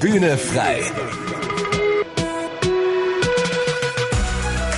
[0.00, 0.80] Bühne frei.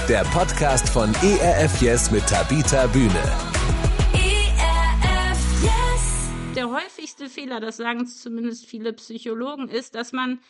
[0.09, 3.23] Der Podcast von ERF Yes mit Tabita Bühne.
[4.15, 6.55] ERF Yes.
[6.57, 10.41] Der häufigste Fehler, das sagen zumindest viele Psychologen, ist, dass man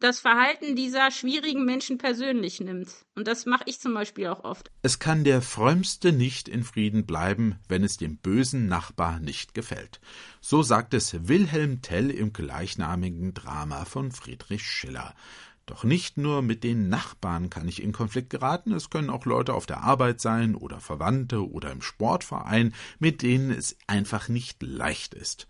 [0.00, 2.88] das Verhalten dieser schwierigen Menschen persönlich nimmt.
[3.14, 4.70] Und das mache ich zum Beispiel auch oft.
[4.82, 10.00] Es kann der Frömmste nicht in Frieden bleiben, wenn es dem bösen Nachbar nicht gefällt.
[10.40, 15.14] So sagt es Wilhelm Tell im gleichnamigen Drama von Friedrich Schiller.
[15.66, 19.54] Doch nicht nur mit den Nachbarn kann ich in Konflikt geraten, es können auch Leute
[19.54, 25.14] auf der Arbeit sein oder Verwandte oder im Sportverein, mit denen es einfach nicht leicht
[25.14, 25.46] ist.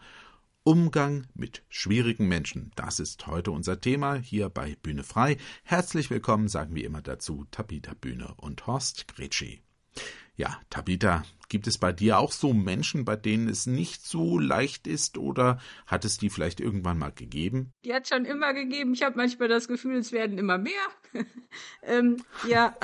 [0.70, 2.70] Umgang mit schwierigen Menschen.
[2.76, 5.36] Das ist heute unser Thema hier bei Bühne frei.
[5.64, 9.62] Herzlich willkommen, sagen wir immer dazu, Tabita Bühne und Horst Gretschi.
[10.36, 14.86] Ja, Tabita, Gibt es bei dir auch so Menschen, bei denen es nicht so leicht
[14.86, 17.72] ist oder hat es die vielleicht irgendwann mal gegeben?
[17.84, 18.94] Die hat schon immer gegeben.
[18.94, 20.72] Ich habe manchmal das Gefühl, es werden immer mehr.
[21.82, 22.76] ähm, ja,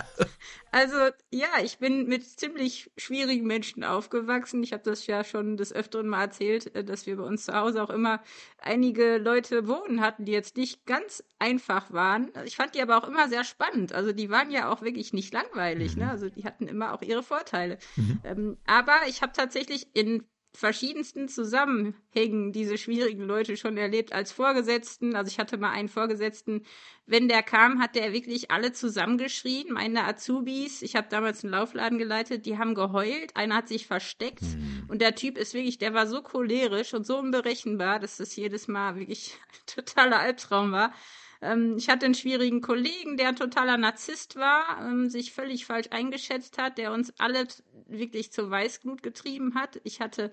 [0.73, 0.97] also
[1.31, 4.65] ja, ich bin mit ziemlich schwierigen Menschen aufgewachsen.
[4.65, 7.55] Ich habe das ja schon des Öfteren mal erzählt, äh, dass wir bei uns zu
[7.55, 8.21] Hause auch immer
[8.59, 12.33] einige Leute wohnen hatten, die jetzt nicht ganz einfach waren.
[12.45, 13.93] Ich fand die aber auch immer sehr spannend.
[13.93, 15.97] Also die waren ja auch wirklich nicht langweilig.
[15.97, 16.03] Ne?
[16.03, 16.09] Mhm.
[16.09, 16.11] Ne?
[16.11, 17.79] Also die hatten immer auch ihre Vorteile.
[17.95, 18.21] Mhm.
[18.25, 20.25] Ähm, aber ich habe tatsächlich in
[20.57, 25.15] verschiedensten Zusammenhängen diese schwierigen Leute schon erlebt als Vorgesetzten.
[25.15, 26.65] Also ich hatte mal einen Vorgesetzten,
[27.05, 30.81] wenn der kam, hat der wirklich alle zusammengeschrien, meine Azubis.
[30.81, 34.85] Ich habe damals einen Laufladen geleitet, die haben geheult, einer hat sich versteckt mhm.
[34.89, 38.67] und der Typ ist wirklich, der war so cholerisch und so unberechenbar, dass das jedes
[38.67, 40.93] Mal wirklich ein totaler Albtraum war.
[41.43, 45.89] Ähm, ich hatte einen schwierigen Kollegen, der ein totaler Narzisst war, ähm, sich völlig falsch
[45.91, 47.47] eingeschätzt hat, der uns alle
[47.87, 49.81] wirklich zur Weißglut getrieben hat.
[49.85, 50.33] Ich hatte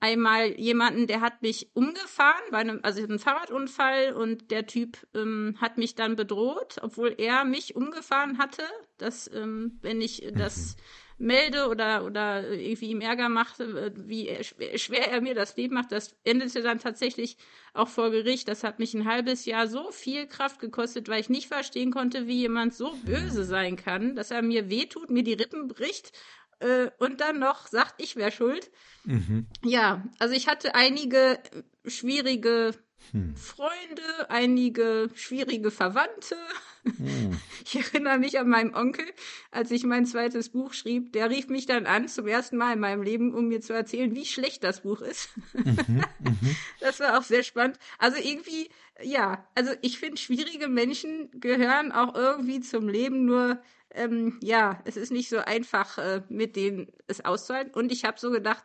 [0.00, 5.56] einmal jemanden, der hat mich umgefahren, bei einem, also einem Fahrradunfall und der Typ ähm,
[5.60, 8.64] hat mich dann bedroht, obwohl er mich umgefahren hatte,
[8.98, 10.82] dass ähm, wenn ich das mhm
[11.18, 14.30] melde oder, oder irgendwie ihm Ärger mache, äh, wie
[14.76, 15.92] schwer er mir das Leben macht.
[15.92, 17.36] Das endete dann tatsächlich
[17.72, 18.48] auch vor Gericht.
[18.48, 22.26] Das hat mich ein halbes Jahr so viel Kraft gekostet, weil ich nicht verstehen konnte,
[22.26, 26.12] wie jemand so böse sein kann, dass er mir wehtut, mir die Rippen bricht
[26.60, 28.70] äh, und dann noch sagt, ich wäre schuld.
[29.04, 29.46] Mhm.
[29.62, 31.38] Ja, also ich hatte einige
[31.86, 32.74] schwierige
[33.12, 33.36] hm.
[33.36, 36.36] Freunde, einige schwierige Verwandte.
[36.84, 37.38] Hm.
[37.64, 39.06] Ich erinnere mich an meinen Onkel,
[39.50, 41.12] als ich mein zweites Buch schrieb.
[41.14, 44.14] Der rief mich dann an zum ersten Mal in meinem Leben, um mir zu erzählen,
[44.14, 45.30] wie schlecht das Buch ist.
[45.54, 46.56] Mhm, mhm.
[46.80, 47.78] das war auch sehr spannend.
[47.98, 48.68] Also irgendwie,
[49.02, 54.96] ja, also ich finde, schwierige Menschen gehören auch irgendwie zum Leben, nur ähm, ja, es
[54.96, 57.72] ist nicht so einfach, äh, mit denen es auszuhalten.
[57.72, 58.64] Und ich habe so gedacht,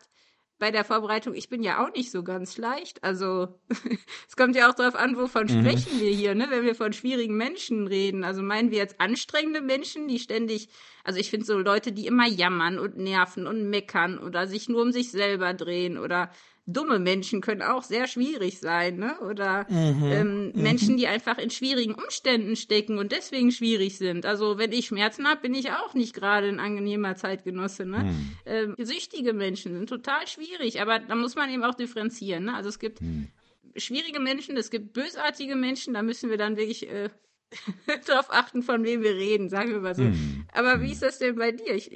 [0.60, 3.04] bei der Vorbereitung, ich bin ja auch nicht so ganz leicht.
[3.04, 3.60] Also
[4.28, 5.62] es kommt ja auch darauf an, wovon mhm.
[5.62, 6.48] sprechen wir hier, ne?
[6.50, 8.24] Wenn wir von schwierigen Menschen reden.
[8.24, 10.70] Also meinen wir jetzt anstrengende Menschen, die ständig,
[11.04, 14.82] also ich finde so Leute, die immer jammern und nerven und meckern oder sich nur
[14.82, 16.30] um sich selber drehen oder
[16.74, 19.20] dumme Menschen können auch sehr schwierig sein, ne?
[19.22, 20.04] Oder mhm.
[20.04, 20.62] Ähm, mhm.
[20.62, 24.26] Menschen, die einfach in schwierigen Umständen stecken und deswegen schwierig sind.
[24.26, 28.04] Also wenn ich Schmerzen habe, bin ich auch nicht gerade ein angenehmer Zeitgenosse, ne?
[28.04, 28.32] Mhm.
[28.46, 32.56] Ähm, süchtige Menschen sind total schwierig, aber da muss man eben auch differenzieren, ne?
[32.56, 33.28] Also es gibt mhm.
[33.76, 37.10] schwierige Menschen, es gibt bösartige Menschen, da müssen wir dann wirklich äh,
[38.08, 40.04] darauf achten, von wem wir reden, sagen wir mal so.
[40.04, 40.46] Hm.
[40.54, 40.94] Aber wie hm.
[40.94, 41.74] ist das denn bei dir?
[41.76, 41.92] Ich,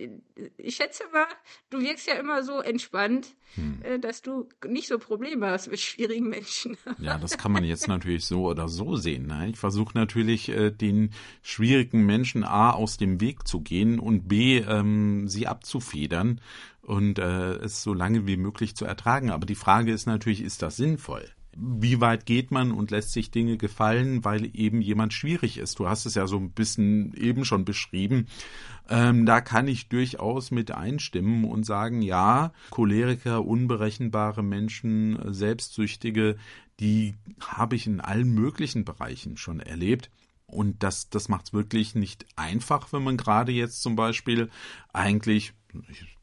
[0.57, 1.27] ich schätze mal,
[1.69, 3.35] du wirkst ja immer so entspannt.
[3.83, 6.75] Äh, dass du nicht so Probleme hast mit schwierigen Menschen.
[6.97, 9.27] ja, das kann man jetzt natürlich so oder so sehen.
[9.27, 9.49] Ne?
[9.49, 11.11] Ich versuche natürlich, äh, den
[11.43, 16.41] schwierigen Menschen A aus dem Weg zu gehen und B ähm, sie abzufedern
[16.81, 19.29] und äh, es so lange wie möglich zu ertragen.
[19.29, 21.29] Aber die Frage ist natürlich, ist das sinnvoll?
[21.55, 25.79] Wie weit geht man und lässt sich Dinge gefallen, weil eben jemand schwierig ist.
[25.79, 28.27] Du hast es ja so ein bisschen eben schon beschrieben.
[28.89, 36.37] Ähm, da kann ich durchaus mit einstimmen und sagen, ja, Choleriker, unberechenbare Menschen, Selbstsüchtige,
[36.79, 40.09] die habe ich in allen möglichen Bereichen schon erlebt.
[40.45, 44.49] Und das, das macht es wirklich nicht einfach, wenn man gerade jetzt zum Beispiel
[44.91, 45.53] eigentlich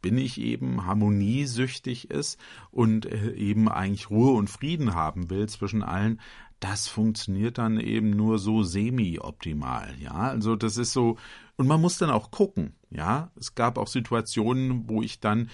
[0.02, 2.38] bin ich eben harmoniesüchtig ist
[2.70, 6.20] und äh, eben eigentlich Ruhe und Frieden haben will zwischen allen,
[6.61, 10.12] das funktioniert dann eben nur so semi-optimal, ja.
[10.12, 11.17] Also das ist so,
[11.56, 13.31] und man muss dann auch gucken, ja.
[13.37, 15.49] Es gab auch Situationen, wo ich dann,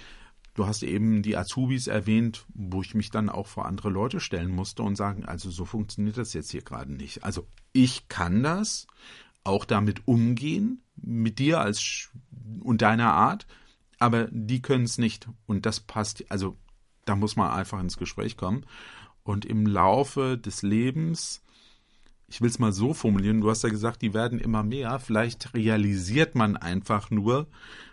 [0.54, 4.50] du hast eben die Azubis erwähnt, wo ich mich dann auch vor andere Leute stellen
[4.50, 7.22] musste und sagen, also so funktioniert das jetzt hier gerade nicht.
[7.22, 8.88] Also ich kann das
[9.44, 12.10] auch damit umgehen, mit dir als
[12.60, 13.46] und deiner Art,
[13.98, 15.28] aber die können es nicht.
[15.46, 16.56] Und das passt, also
[17.04, 18.66] da muss man einfach ins Gespräch kommen.
[19.22, 21.42] Und im Laufe des Lebens
[22.28, 24.98] ich will es mal so formulieren, du hast ja gesagt, die werden immer mehr.
[24.98, 27.48] Vielleicht realisiert man einfach nur,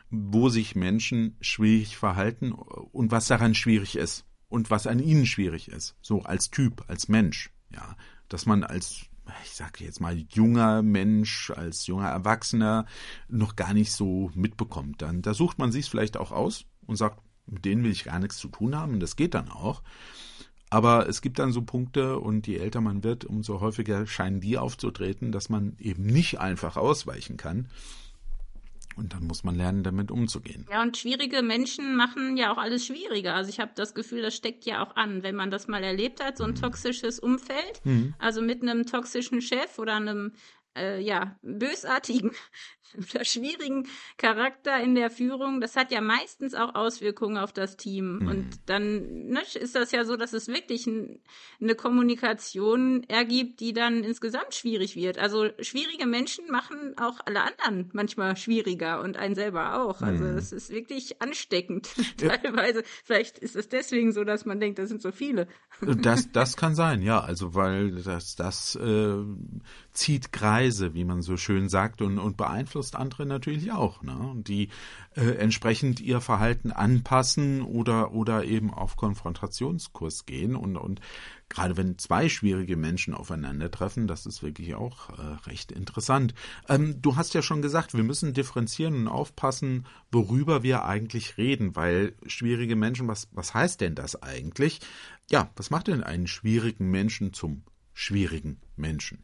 [0.10, 5.70] wo sich Menschen schwierig verhalten und was daran schwierig ist und was an ihnen schwierig
[5.70, 5.96] ist.
[6.02, 7.52] So als Typ, als Mensch.
[7.72, 7.96] Ja,
[8.30, 9.06] dass man als
[9.44, 12.86] ich sage jetzt mal, junger Mensch, als junger Erwachsener
[13.28, 15.02] noch gar nicht so mitbekommt.
[15.02, 18.20] Dann da sucht man sich vielleicht auch aus und sagt, mit denen will ich gar
[18.20, 18.94] nichts zu tun haben.
[18.94, 19.82] Und das geht dann auch.
[20.70, 24.58] Aber es gibt dann so Punkte und je älter man wird, umso häufiger scheinen die
[24.58, 27.68] aufzutreten, dass man eben nicht einfach ausweichen kann.
[28.96, 30.66] Und dann muss man lernen, damit umzugehen.
[30.72, 33.36] Ja, und schwierige Menschen machen ja auch alles schwieriger.
[33.36, 36.24] Also ich habe das Gefühl, das steckt ja auch an, wenn man das mal erlebt
[36.24, 36.62] hat, so ein mhm.
[36.62, 38.14] toxisches Umfeld, mhm.
[38.20, 40.34] also mit einem toxischen Chef oder einem
[40.78, 42.32] äh, ja, bösartigen
[43.14, 43.88] oder schwierigen
[44.18, 48.20] Charakter in der Führung, das hat ja meistens auch Auswirkungen auf das Team.
[48.20, 48.28] Mhm.
[48.28, 51.20] Und dann ne, ist das ja so, dass es wirklich ein,
[51.62, 55.18] eine Kommunikation ergibt, die dann insgesamt schwierig wird.
[55.18, 60.02] Also schwierige Menschen machen auch alle anderen manchmal schwieriger und einen selber auch.
[60.02, 60.58] Also es mhm.
[60.58, 62.84] ist wirklich ansteckend teilweise.
[63.04, 65.48] Vielleicht ist es deswegen so, dass man denkt, das sind so viele.
[65.82, 67.20] das, das kann sein, ja.
[67.20, 69.16] Also weil das, das äh,
[69.92, 74.34] zieht Kreise, wie man so schön sagt, und, und beeinflusst andere natürlich auch, ne?
[74.36, 74.70] die
[75.16, 80.56] äh, entsprechend ihr Verhalten anpassen oder, oder eben auf Konfrontationskurs gehen.
[80.56, 81.00] Und, und
[81.50, 86.34] gerade wenn zwei schwierige Menschen aufeinandertreffen, das ist wirklich auch äh, recht interessant.
[86.68, 91.76] Ähm, du hast ja schon gesagt, wir müssen differenzieren und aufpassen, worüber wir eigentlich reden,
[91.76, 94.80] weil schwierige Menschen, was, was heißt denn das eigentlich?
[95.30, 97.64] Ja, was macht denn einen schwierigen Menschen zum
[97.94, 99.24] schwierigen Menschen?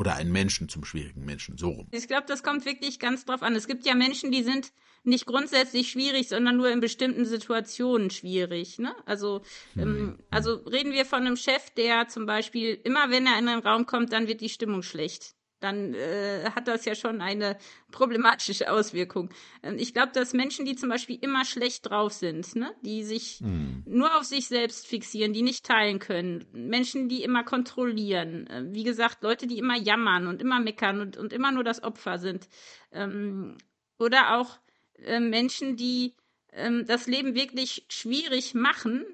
[0.00, 1.86] Oder einen Menschen zum schwierigen Menschen, so rum.
[1.90, 3.54] Ich glaube, das kommt wirklich ganz drauf an.
[3.54, 4.72] Es gibt ja Menschen, die sind
[5.04, 8.78] nicht grundsätzlich schwierig, sondern nur in bestimmten Situationen schwierig.
[8.78, 8.94] Ne?
[9.04, 9.42] Also,
[9.74, 9.82] hm.
[9.82, 13.60] ähm, also reden wir von einem Chef, der zum Beispiel immer, wenn er in einen
[13.60, 17.56] Raum kommt, dann wird die Stimmung schlecht dann äh, hat das ja schon eine
[17.90, 19.30] problematische Auswirkung.
[19.62, 23.40] Ähm, ich glaube, dass Menschen, die zum Beispiel immer schlecht drauf sind, ne, die sich
[23.40, 23.84] mhm.
[23.86, 28.84] nur auf sich selbst fixieren, die nicht teilen können, Menschen, die immer kontrollieren, äh, wie
[28.84, 32.48] gesagt, Leute, die immer jammern und immer meckern und, und immer nur das Opfer sind,
[32.92, 33.56] ähm,
[33.98, 34.58] oder auch
[35.04, 36.14] äh, Menschen, die
[36.52, 39.04] ähm, das Leben wirklich schwierig machen,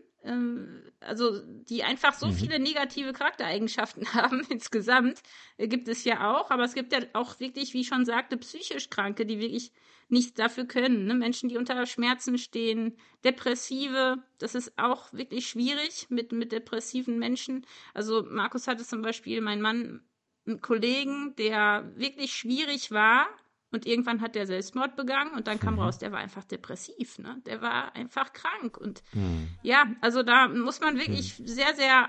[1.01, 2.33] also die einfach so mhm.
[2.33, 5.21] viele negative Charaktereigenschaften haben insgesamt,
[5.57, 8.37] äh, gibt es ja auch, aber es gibt ja auch wirklich, wie ich schon sagte,
[8.37, 9.73] psychisch Kranke, die wirklich
[10.09, 11.07] nichts dafür können.
[11.07, 11.15] Ne?
[11.15, 17.67] Menschen, die unter Schmerzen stehen, Depressive, das ist auch wirklich schwierig mit, mit depressiven Menschen.
[17.93, 20.03] Also Markus hatte zum Beispiel, mein Mann,
[20.47, 23.27] einen Kollegen, der wirklich schwierig war,
[23.73, 25.81] und irgendwann hat der Selbstmord begangen und dann kam mhm.
[25.81, 27.41] raus, der war einfach depressiv, ne?
[27.47, 28.77] Der war einfach krank.
[28.77, 29.49] Und mhm.
[29.63, 31.47] ja, also da muss man wirklich mhm.
[31.47, 32.09] sehr, sehr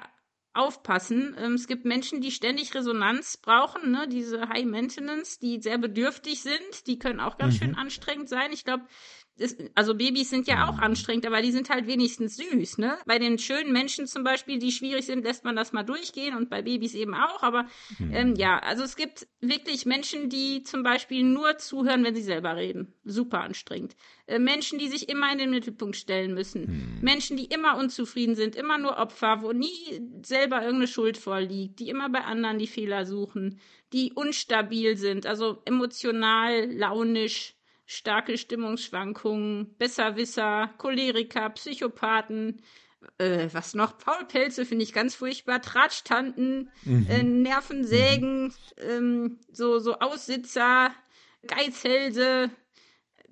[0.53, 1.35] aufpassen.
[1.37, 4.07] Ähm, es gibt Menschen, die ständig Resonanz brauchen, ne?
[4.07, 7.57] diese High Maintenance, die sehr bedürftig sind, die können auch ganz mhm.
[7.57, 8.51] schön anstrengend sein.
[8.51, 8.85] Ich glaube,
[9.39, 12.97] ist, also Babys sind ja auch anstrengend, aber die sind halt wenigstens süß, ne?
[13.05, 16.49] Bei den schönen Menschen zum Beispiel, die schwierig sind, lässt man das mal durchgehen und
[16.49, 17.43] bei Babys eben auch.
[17.43, 17.67] Aber
[17.97, 18.13] hm.
[18.13, 22.55] ähm, ja, also es gibt wirklich Menschen, die zum Beispiel nur zuhören, wenn sie selber
[22.55, 22.93] reden.
[23.03, 23.95] Super anstrengend.
[24.25, 26.67] Äh, Menschen, die sich immer in den Mittelpunkt stellen müssen.
[26.67, 26.99] Hm.
[27.01, 31.89] Menschen, die immer unzufrieden sind, immer nur Opfer, wo nie selber irgendeine Schuld vorliegt, die
[31.89, 33.59] immer bei anderen die Fehler suchen,
[33.93, 37.56] die unstabil sind, also emotional, launisch
[37.87, 42.61] starke Stimmungsschwankungen, Besserwisser, Choleriker, Psychopathen,
[43.17, 43.99] äh, was noch?
[43.99, 47.07] Faulpelze finde ich ganz furchtbar, Tratschtanten, mhm.
[47.09, 50.93] äh, Nervensägen, ähm, so, so Aussitzer,
[51.47, 52.51] Geizhälse,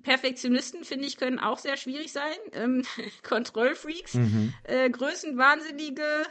[0.02, 2.36] Perfektionisten, finde ich, können auch sehr schwierig sein.
[2.52, 2.82] Ähm,
[3.22, 4.54] Kontrollfreaks, mhm.
[4.64, 6.22] äh, Größenwahnsinnige,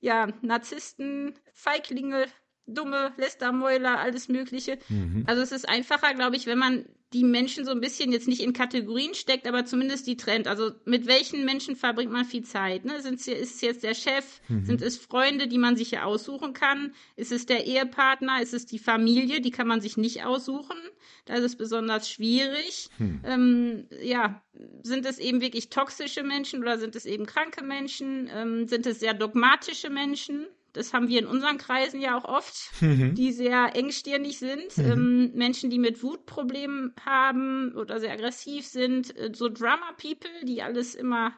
[0.00, 2.26] ja, Narzissten, Feiglinge,
[2.66, 4.78] dumme Lästermäuler, alles Mögliche.
[4.88, 5.24] Mhm.
[5.26, 8.40] Also es ist einfacher, glaube ich, wenn man die Menschen so ein bisschen jetzt nicht
[8.40, 10.46] in Kategorien steckt, aber zumindest die trennt.
[10.46, 12.84] Also mit welchen Menschen verbringt man viel Zeit?
[12.84, 13.02] Ne?
[13.02, 14.40] Sind, ist es jetzt der Chef?
[14.48, 14.64] Mhm.
[14.64, 16.94] Sind es Freunde, die man sich ja aussuchen kann?
[17.16, 18.40] Ist es der Ehepartner?
[18.40, 19.40] Ist es die Familie?
[19.40, 20.76] Die kann man sich nicht aussuchen.
[21.24, 22.90] Da ist es besonders schwierig.
[22.98, 23.20] Mhm.
[23.24, 24.40] Ähm, ja,
[24.84, 28.30] sind es eben wirklich toxische Menschen oder sind es eben kranke Menschen?
[28.32, 30.46] Ähm, sind es sehr dogmatische Menschen?
[30.72, 33.14] Das haben wir in unseren Kreisen ja auch oft, mhm.
[33.14, 34.76] die sehr engstirnig sind.
[34.76, 34.84] Mhm.
[34.84, 39.16] Ähm, Menschen, die mit Wutproblemen haben oder sehr aggressiv sind.
[39.16, 41.32] Äh, so Drama-People, die alles immer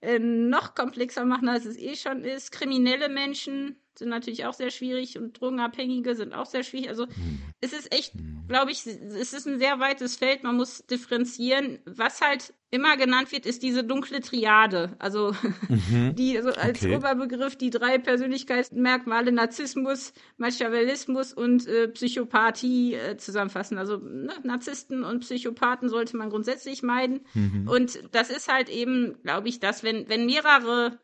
[0.00, 2.52] äh, noch komplexer machen, als es eh schon ist.
[2.52, 6.88] Kriminelle Menschen, sind natürlich auch sehr schwierig und Drogenabhängige sind auch sehr schwierig.
[6.88, 7.42] Also mhm.
[7.60, 8.44] es ist echt, mhm.
[8.48, 10.42] glaube ich, es ist ein sehr weites Feld.
[10.42, 11.78] Man muss differenzieren.
[11.84, 14.96] Was halt immer genannt wird, ist diese dunkle Triade.
[14.98, 15.34] Also
[15.68, 16.14] mhm.
[16.16, 16.96] die also als okay.
[16.96, 23.76] Oberbegriff die drei Persönlichkeitsmerkmale Narzissmus, Machiavellismus und äh, Psychopathie äh, zusammenfassen.
[23.76, 27.20] Also ne, Narzissten und Psychopathen sollte man grundsätzlich meiden.
[27.34, 27.68] Mhm.
[27.68, 30.98] Und das ist halt eben, glaube ich, dass wenn wenn mehrere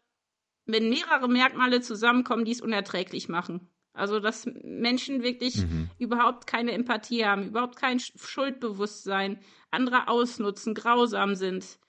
[0.69, 3.69] wenn mehrere Merkmale zusammenkommen, die es unerträglich machen.
[3.95, 5.91] Also, dass Menschen wirklich mhm.
[5.99, 9.41] überhaupt keine Empathie haben, überhaupt kein Schuldbewusstsein,
[9.73, 11.81] andere ausnutzen, grausam sind.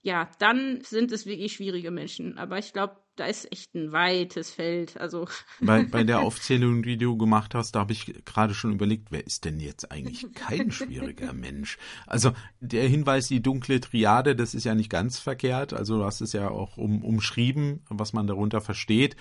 [0.00, 2.36] Ja, dann sind es wirklich schwierige Menschen.
[2.36, 4.98] Aber ich glaube, da ist echt ein weites Feld.
[4.98, 5.26] Also
[5.60, 9.26] bei, bei der Aufzählung, die du gemacht hast, da habe ich gerade schon überlegt, wer
[9.26, 11.78] ist denn jetzt eigentlich kein schwieriger Mensch?
[12.06, 15.72] Also der Hinweis, die dunkle Triade, das ist ja nicht ganz verkehrt.
[15.72, 19.16] Also du hast es ja auch um, umschrieben, was man darunter versteht.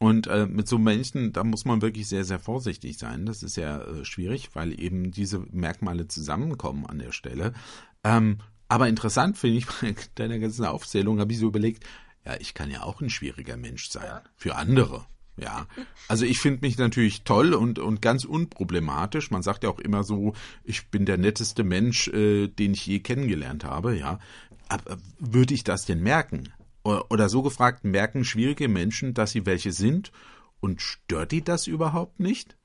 [0.00, 3.26] Und äh, mit so Menschen, da muss man wirklich sehr, sehr vorsichtig sein.
[3.26, 7.54] Das ist ja äh, schwierig, weil eben diese Merkmale zusammenkommen an der Stelle.
[8.02, 8.38] Ähm,
[8.68, 11.84] aber interessant finde ich bei deiner ganzen Aufzählung, habe ich so überlegt,
[12.24, 14.06] ja, ich kann ja auch ein schwieriger Mensch sein.
[14.06, 14.22] Ja.
[14.36, 15.06] Für andere.
[15.36, 15.66] Ja,
[16.06, 19.32] also ich finde mich natürlich toll und, und ganz unproblematisch.
[19.32, 23.00] Man sagt ja auch immer so, ich bin der netteste Mensch, äh, den ich je
[23.00, 24.20] kennengelernt habe, ja.
[24.68, 26.52] Aber würde ich das denn merken?
[26.84, 30.12] Oder so gefragt, merken schwierige Menschen, dass sie welche sind?
[30.60, 32.56] Und stört die das überhaupt nicht?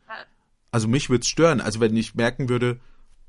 [0.71, 1.61] Also mich würde es stören.
[1.61, 2.79] Also wenn ich merken würde,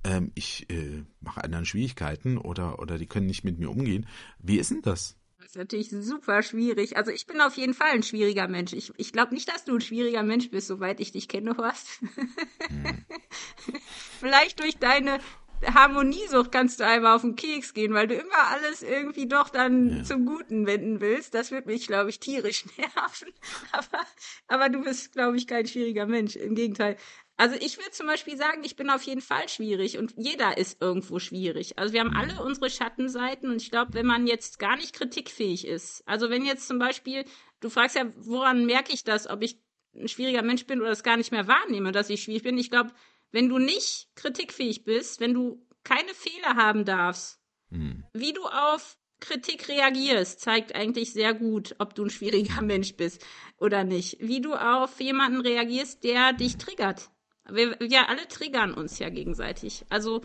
[0.05, 4.07] ähm, ich äh, mache anderen Schwierigkeiten oder, oder die können nicht mit mir umgehen.
[4.39, 5.17] Wie ist denn das?
[5.51, 6.97] Ist natürlich super schwierig.
[6.97, 8.73] Also ich bin auf jeden Fall ein schwieriger Mensch.
[8.73, 11.89] Ich, ich glaube nicht, dass du ein schwieriger Mensch bist, soweit ich dich kenne, Horst.
[12.69, 13.05] Hm.
[14.21, 15.19] Vielleicht durch deine
[15.67, 19.97] Harmoniesucht kannst du einmal auf den Keks gehen, weil du immer alles irgendwie doch dann
[19.97, 20.05] ja.
[20.05, 21.35] zum Guten wenden willst.
[21.35, 23.35] Das wird mich, glaube ich, tierisch nerven.
[23.73, 24.07] Aber,
[24.47, 26.37] aber du bist, glaube ich, kein schwieriger Mensch.
[26.37, 26.97] Im Gegenteil.
[27.41, 30.83] Also ich würde zum Beispiel sagen, ich bin auf jeden Fall schwierig und jeder ist
[30.83, 31.79] irgendwo schwierig.
[31.79, 35.67] Also wir haben alle unsere Schattenseiten und ich glaube, wenn man jetzt gar nicht kritikfähig
[35.67, 37.25] ist, also wenn jetzt zum Beispiel,
[37.61, 39.59] du fragst ja, woran merke ich das, ob ich
[39.95, 42.59] ein schwieriger Mensch bin oder es gar nicht mehr wahrnehme, dass ich schwierig bin.
[42.59, 42.91] Ich glaube,
[43.33, 48.05] wenn du nicht kritikfähig bist, wenn du keine Fehler haben darfst, mhm.
[48.13, 53.25] wie du auf Kritik reagierst, zeigt eigentlich sehr gut, ob du ein schwieriger Mensch bist
[53.57, 54.19] oder nicht.
[54.21, 57.11] Wie du auf jemanden reagierst, der dich triggert.
[57.53, 59.85] Wir, wir alle triggern uns ja gegenseitig.
[59.89, 60.23] Also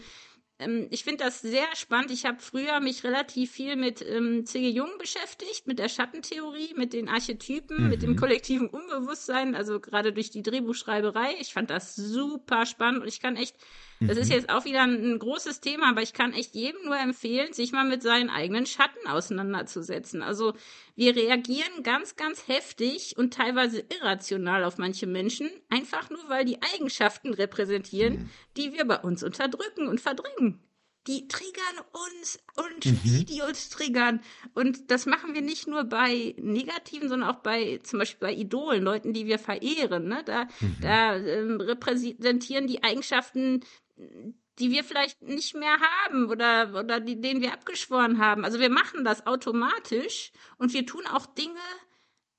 [0.59, 2.11] ähm, ich finde das sehr spannend.
[2.11, 4.69] Ich habe früher mich relativ viel mit ähm, C.G.
[4.69, 7.89] Jung beschäftigt, mit der Schattentheorie, mit den Archetypen, mhm.
[7.89, 8.15] mit dem mhm.
[8.15, 11.35] kollektiven Unbewusstsein, also gerade durch die Drehbuchschreiberei.
[11.39, 13.55] Ich fand das super spannend und ich kann echt
[13.99, 14.33] das ist mhm.
[14.33, 17.85] jetzt auch wieder ein, großes Thema, aber ich kann echt jedem nur empfehlen, sich mal
[17.85, 20.21] mit seinen eigenen Schatten auseinanderzusetzen.
[20.21, 20.53] Also
[20.95, 26.59] wir reagieren ganz, ganz heftig und teilweise irrational auf manche Menschen, einfach nur weil die
[26.73, 28.29] Eigenschaften repräsentieren, mhm.
[28.57, 30.59] die wir bei uns unterdrücken und verdrängen
[31.07, 32.99] die triggern uns und mhm.
[33.03, 34.21] wie die uns triggern.
[34.53, 38.83] Und das machen wir nicht nur bei Negativen, sondern auch bei zum Beispiel bei Idolen,
[38.83, 40.07] Leuten, die wir verehren.
[40.07, 40.23] Ne?
[40.25, 40.77] Da, mhm.
[40.81, 43.61] da ähm, repräsentieren die Eigenschaften,
[43.97, 48.45] die wir vielleicht nicht mehr haben oder, oder die, denen wir abgeschworen haben.
[48.45, 51.59] Also wir machen das automatisch und wir tun auch Dinge,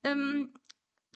[0.03, 0.53] ähm,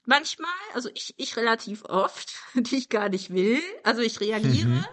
[0.04, 3.60] manchmal, also ich, ich relativ oft, die ich gar nicht will.
[3.82, 4.68] Also ich reagiere.
[4.68, 4.84] Mhm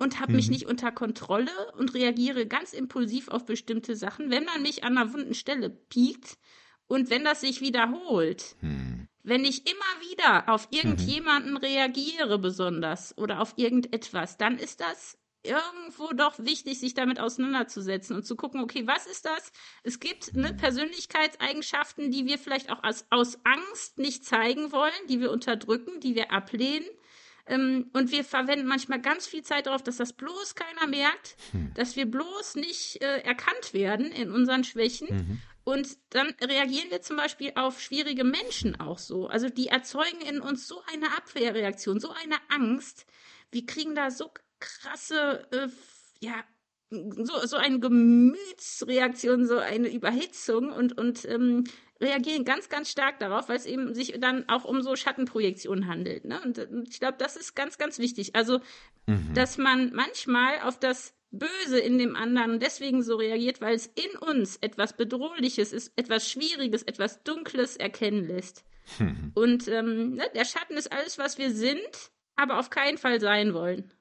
[0.00, 0.36] und habe mhm.
[0.36, 4.96] mich nicht unter Kontrolle und reagiere ganz impulsiv auf bestimmte Sachen, wenn man mich an
[4.96, 6.38] einer wunden Stelle piekt
[6.86, 8.56] und wenn das sich wiederholt.
[8.62, 9.09] Mhm.
[9.30, 11.58] Wenn ich immer wieder auf irgendjemanden mhm.
[11.58, 18.24] reagiere besonders oder auf irgendetwas, dann ist das irgendwo doch wichtig, sich damit auseinanderzusetzen und
[18.24, 19.52] zu gucken, okay, was ist das?
[19.84, 25.20] Es gibt ne, Persönlichkeitseigenschaften, die wir vielleicht auch aus, aus Angst nicht zeigen wollen, die
[25.20, 26.88] wir unterdrücken, die wir ablehnen.
[27.46, 31.72] Ähm, und wir verwenden manchmal ganz viel Zeit darauf, dass das bloß keiner merkt, hm.
[31.74, 35.06] dass wir bloß nicht äh, erkannt werden in unseren Schwächen.
[35.08, 35.42] Mhm.
[35.70, 39.28] Und dann reagieren wir zum Beispiel auf schwierige Menschen auch so.
[39.28, 43.06] Also die erzeugen in uns so eine Abwehrreaktion, so eine Angst.
[43.52, 45.68] Wir kriegen da so krasse, äh,
[46.20, 46.34] ja,
[46.90, 51.64] so, so eine Gemütsreaktion, so eine Überhitzung und, und ähm,
[52.00, 56.24] reagieren ganz, ganz stark darauf, weil es eben sich dann auch um so Schattenprojektionen handelt.
[56.24, 56.40] Ne?
[56.42, 56.58] Und
[56.88, 58.34] ich glaube, das ist ganz, ganz wichtig.
[58.34, 58.60] Also,
[59.06, 59.34] mhm.
[59.34, 64.18] dass man manchmal auf das Böse in dem anderen deswegen so reagiert, weil es in
[64.18, 68.64] uns etwas Bedrohliches ist, etwas Schwieriges, etwas Dunkles erkennen lässt.
[68.98, 69.32] Mhm.
[69.34, 73.54] Und ähm, ne, der Schatten ist alles, was wir sind, aber auf keinen Fall sein
[73.54, 73.92] wollen.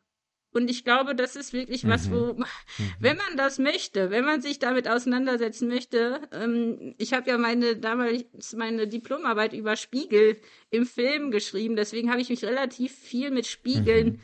[0.52, 2.12] Und ich glaube, das ist wirklich was, Mhm.
[2.12, 2.36] wo,
[3.00, 7.76] wenn man das möchte, wenn man sich damit auseinandersetzen möchte, ähm, ich habe ja meine
[7.76, 10.38] damals meine Diplomarbeit über Spiegel
[10.72, 14.22] im Film geschrieben, deswegen habe ich mich relativ viel mit Spiegeln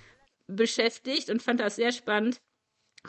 [0.48, 2.42] beschäftigt und fand das sehr spannend.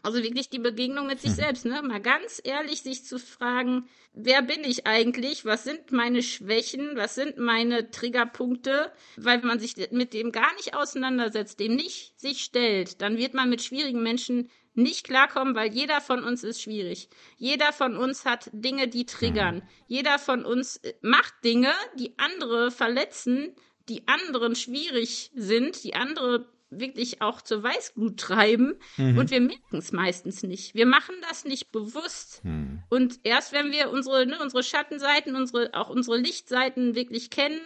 [0.03, 1.83] Also wirklich die Begegnung mit sich selbst, ne?
[1.83, 5.45] Mal ganz ehrlich sich zu fragen, wer bin ich eigentlich?
[5.45, 6.93] Was sind meine Schwächen?
[6.95, 8.93] Was sind meine Triggerpunkte?
[9.17, 13.35] Weil wenn man sich mit dem gar nicht auseinandersetzt, dem nicht sich stellt, dann wird
[13.35, 17.09] man mit schwierigen Menschen nicht klarkommen, weil jeder von uns ist schwierig.
[17.39, 19.63] Jeder von uns hat Dinge, die triggern.
[19.87, 23.55] Jeder von uns äh, macht Dinge, die andere verletzen,
[23.89, 26.49] die anderen schwierig sind, die andere
[26.81, 30.75] wirklich auch zur Weißglut treiben und wir merken es meistens nicht.
[30.75, 32.43] Wir machen das nicht bewusst.
[32.89, 37.61] Und erst wenn wir unsere, ne, unsere Schattenseiten, unsere, auch unsere Lichtseiten wirklich kennen,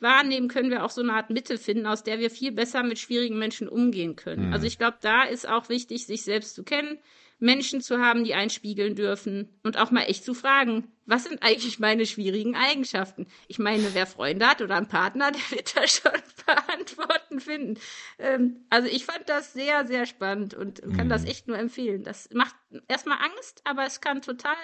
[0.00, 2.98] wahrnehmen, können wir auch so eine Art Mitte finden, aus der wir viel besser mit
[2.98, 4.46] schwierigen Menschen umgehen können.
[4.52, 6.98] Also ich glaube, da ist auch wichtig, sich selbst zu kennen,
[7.42, 11.80] Menschen zu haben, die einspiegeln dürfen und auch mal echt zu fragen, was sind eigentlich
[11.80, 13.26] meine schwierigen Eigenschaften?
[13.48, 17.80] Ich meine, wer Freunde hat oder einen Partner, der wird da schon Verantworten finden.
[18.18, 22.04] Ähm, also ich fand das sehr, sehr spannend und kann das echt nur empfehlen.
[22.04, 22.54] Das macht
[22.86, 24.54] erstmal Angst, aber es kann total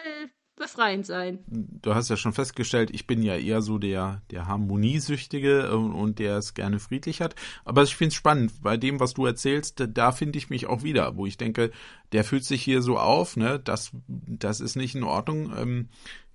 [0.58, 1.38] befreiend sein.
[1.48, 6.18] du hast ja schon festgestellt, ich bin ja eher so der, der Harmoniesüchtige und, und
[6.18, 7.34] der es gerne friedlich hat.
[7.64, 10.82] Aber ich finde es spannend, bei dem, was du erzählst, da, finde ich mich auch
[10.82, 11.70] wieder, wo ich denke,
[12.12, 15.52] der fühlt sich hier so auf, ne, das, das ist nicht in Ordnung.
[15.56, 15.88] Ähm,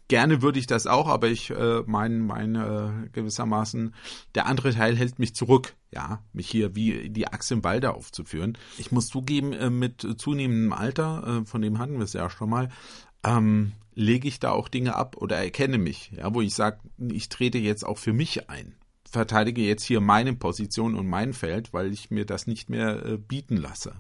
[0.08, 3.94] gerne würde ich das auch, aber ich äh, mein, mein äh, gewissermaßen,
[4.36, 8.58] der andere Teil hält mich zurück, ja, mich hier wie die Axt im Walde aufzuführen.
[8.78, 12.50] Ich muss zugeben, äh, mit zunehmendem Alter, äh, von dem hatten wir es ja schon
[12.50, 12.70] mal,
[13.24, 17.30] ähm, lege ich da auch Dinge ab oder erkenne mich, ja, wo ich sage, ich
[17.30, 18.76] trete jetzt auch für mich ein,
[19.10, 23.18] verteidige jetzt hier meine Position und mein Feld, weil ich mir das nicht mehr äh,
[23.18, 23.96] bieten lasse.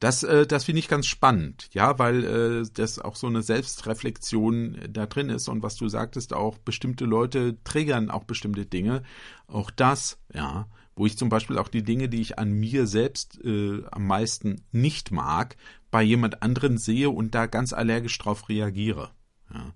[0.00, 4.74] Das, äh, das finde ich ganz spannend, ja, weil äh, das auch so eine Selbstreflexion
[4.76, 9.02] äh, da drin ist und was du sagtest, auch bestimmte Leute triggern auch bestimmte Dinge.
[9.48, 13.40] Auch das, ja, wo ich zum Beispiel auch die Dinge, die ich an mir selbst
[13.44, 15.56] äh, am meisten nicht mag,
[15.90, 19.10] bei jemand anderen sehe und da ganz allergisch drauf reagiere.
[19.52, 19.72] Ja.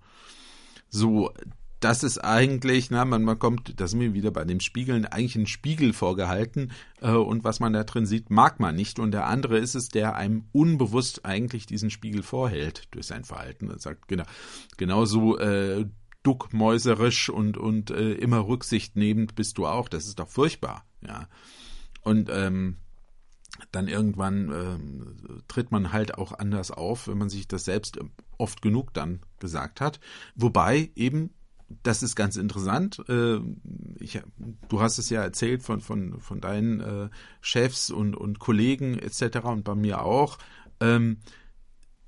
[0.88, 1.32] So,
[1.82, 5.36] das ist eigentlich, na, man, man kommt, da sind wir wieder bei dem Spiegeln, eigentlich
[5.36, 8.98] ein Spiegel vorgehalten äh, und was man da drin sieht, mag man nicht.
[8.98, 13.68] Und der andere ist es, der einem unbewusst eigentlich diesen Spiegel vorhält durch sein Verhalten.
[13.68, 14.24] Er sagt, genau,
[14.76, 15.86] genauso äh,
[16.22, 19.88] duckmäuserisch und, und äh, immer Rücksicht nehmend bist du auch.
[19.88, 21.28] Das ist doch furchtbar, ja.
[22.02, 22.76] Und ähm,
[23.70, 27.98] dann irgendwann ähm, tritt man halt auch anders auf, wenn man sich das selbst
[28.38, 30.00] oft genug dann gesagt hat.
[30.34, 31.30] Wobei eben,
[31.82, 33.38] das ist ganz interessant, äh,
[33.98, 34.20] ich,
[34.68, 37.08] du hast es ja erzählt von, von, von deinen äh,
[37.40, 39.38] Chefs und, und Kollegen etc.
[39.44, 40.38] und bei mir auch.
[40.80, 41.18] Ähm,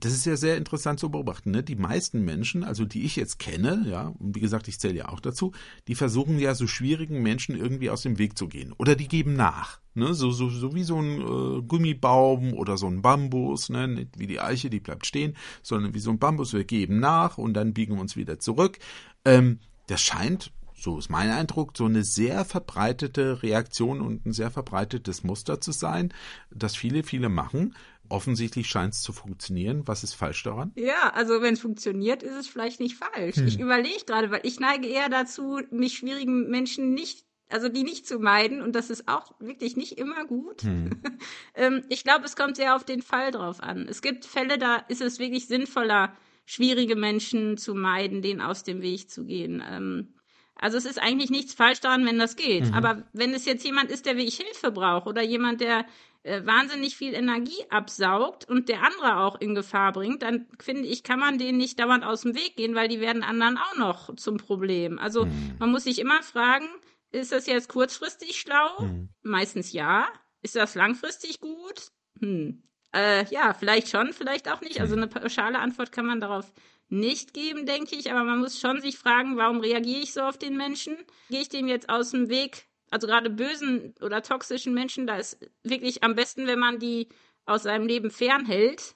[0.05, 1.51] das ist ja sehr interessant zu beobachten.
[1.51, 1.63] Ne?
[1.63, 5.09] Die meisten Menschen, also die ich jetzt kenne, ja, und wie gesagt, ich zähle ja
[5.09, 5.53] auch dazu,
[5.89, 8.75] die versuchen ja so schwierigen Menschen irgendwie aus dem Weg zu gehen.
[8.77, 9.81] Oder die geben nach.
[9.95, 10.13] Ne?
[10.13, 13.89] So, so, so wie so ein äh, Gummibaum oder so ein Bambus, ne?
[13.89, 17.39] nicht wie die Eiche, die bleibt stehen, sondern wie so ein Bambus, wir geben nach
[17.39, 18.79] und dann biegen wir uns wieder zurück.
[19.25, 24.51] Ähm, das scheint, so ist mein Eindruck, so eine sehr verbreitete Reaktion und ein sehr
[24.51, 26.13] verbreitetes Muster zu sein,
[26.51, 27.75] das viele, viele machen.
[28.09, 29.87] Offensichtlich scheint es zu funktionieren.
[29.87, 30.73] Was ist falsch daran?
[30.77, 33.39] Ja, also wenn es funktioniert, ist es vielleicht nicht falsch.
[33.39, 38.07] Ich überlege gerade, weil ich neige eher dazu, mich schwierigen Menschen nicht, also die nicht
[38.07, 40.63] zu meiden und das ist auch wirklich nicht immer gut.
[41.55, 43.87] ähm, ich glaube, es kommt sehr auf den Fall drauf an.
[43.89, 46.15] Es gibt Fälle, da ist es wirklich sinnvoller,
[46.47, 49.63] schwierige Menschen zu meiden, denen aus dem Weg zu gehen.
[49.67, 50.15] Ähm,
[50.57, 52.73] also es ist eigentlich nichts falsch daran, wenn das geht.
[52.73, 55.85] Aber wenn es jetzt jemand ist, der wie ich Hilfe braucht oder jemand, der
[56.25, 61.03] äh, wahnsinnig viel Energie absaugt und der andere auch in Gefahr bringt, dann finde ich,
[61.03, 64.17] kann man denen nicht dauernd aus dem Weg gehen, weil die werden anderen auch noch
[64.17, 64.99] zum Problem.
[64.99, 65.27] Also
[65.59, 66.67] man muss sich immer fragen,
[67.13, 68.89] ist das jetzt kurzfristig schlau?
[69.23, 70.09] Meistens ja.
[70.43, 71.93] Ist das langfristig gut?
[72.21, 72.63] Hm.
[72.95, 74.81] Äh, ja, vielleicht schon, vielleicht auch nicht.
[74.81, 76.53] Also eine pauschale Antwort kann man darauf
[76.89, 80.39] nicht geben, denke ich, aber man muss schon sich fragen, warum reagiere ich so auf
[80.39, 80.97] den Menschen?
[81.29, 82.67] Gehe ich dem jetzt aus dem Weg?
[82.95, 87.09] Also gerade bösen oder toxischen Menschen, da ist wirklich am besten, wenn man die
[87.45, 88.95] aus seinem Leben fernhält,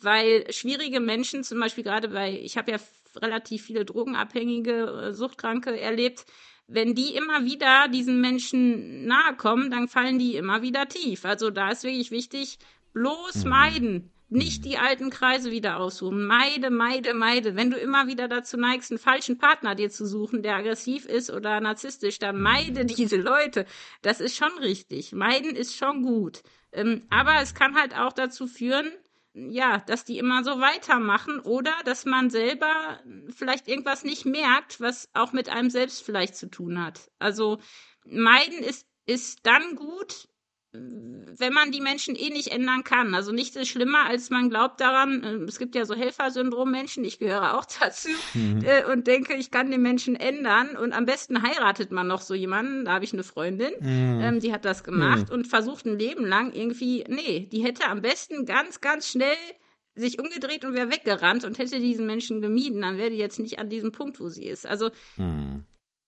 [0.00, 2.78] weil schwierige Menschen, zum Beispiel gerade bei, ich habe ja
[3.14, 6.24] relativ viele Drogenabhängige, äh, Suchtkranke erlebt,
[6.66, 11.26] wenn die immer wieder diesen Menschen nahe kommen, dann fallen die immer wieder tief.
[11.26, 12.58] Also da ist wirklich wichtig,
[12.94, 14.12] bloß meiden.
[14.28, 16.26] Nicht die alten Kreise wieder aussuchen.
[16.26, 17.54] Meide, meide, meide.
[17.54, 21.30] Wenn du immer wieder dazu neigst, einen falschen Partner dir zu suchen, der aggressiv ist
[21.30, 23.66] oder narzisstisch, dann meide diese Leute.
[24.02, 25.12] Das ist schon richtig.
[25.12, 26.42] Meiden ist schon gut.
[26.72, 28.90] Ähm, aber es kann halt auch dazu führen,
[29.32, 35.08] ja, dass die immer so weitermachen oder dass man selber vielleicht irgendwas nicht merkt, was
[35.12, 37.12] auch mit einem selbst vielleicht zu tun hat.
[37.18, 37.58] Also
[38.04, 40.28] meiden ist, ist dann gut,
[41.38, 43.14] wenn man die Menschen eh nicht ändern kann.
[43.14, 47.18] Also nichts ist schlimmer, als man glaubt daran, äh, es gibt ja so Helfersyndrom-Menschen, ich
[47.18, 48.64] gehöre auch dazu, mhm.
[48.64, 50.76] äh, und denke, ich kann den Menschen ändern.
[50.76, 54.20] Und am besten heiratet man noch so jemanden, da habe ich eine Freundin, mhm.
[54.20, 55.34] ähm, die hat das gemacht mhm.
[55.34, 59.36] und versucht ein Leben lang irgendwie, nee, die hätte am besten ganz, ganz schnell
[59.94, 63.58] sich umgedreht und wäre weggerannt und hätte diesen Menschen gemieden, dann wäre die jetzt nicht
[63.58, 64.66] an diesem Punkt, wo sie ist.
[64.66, 65.64] Also mhm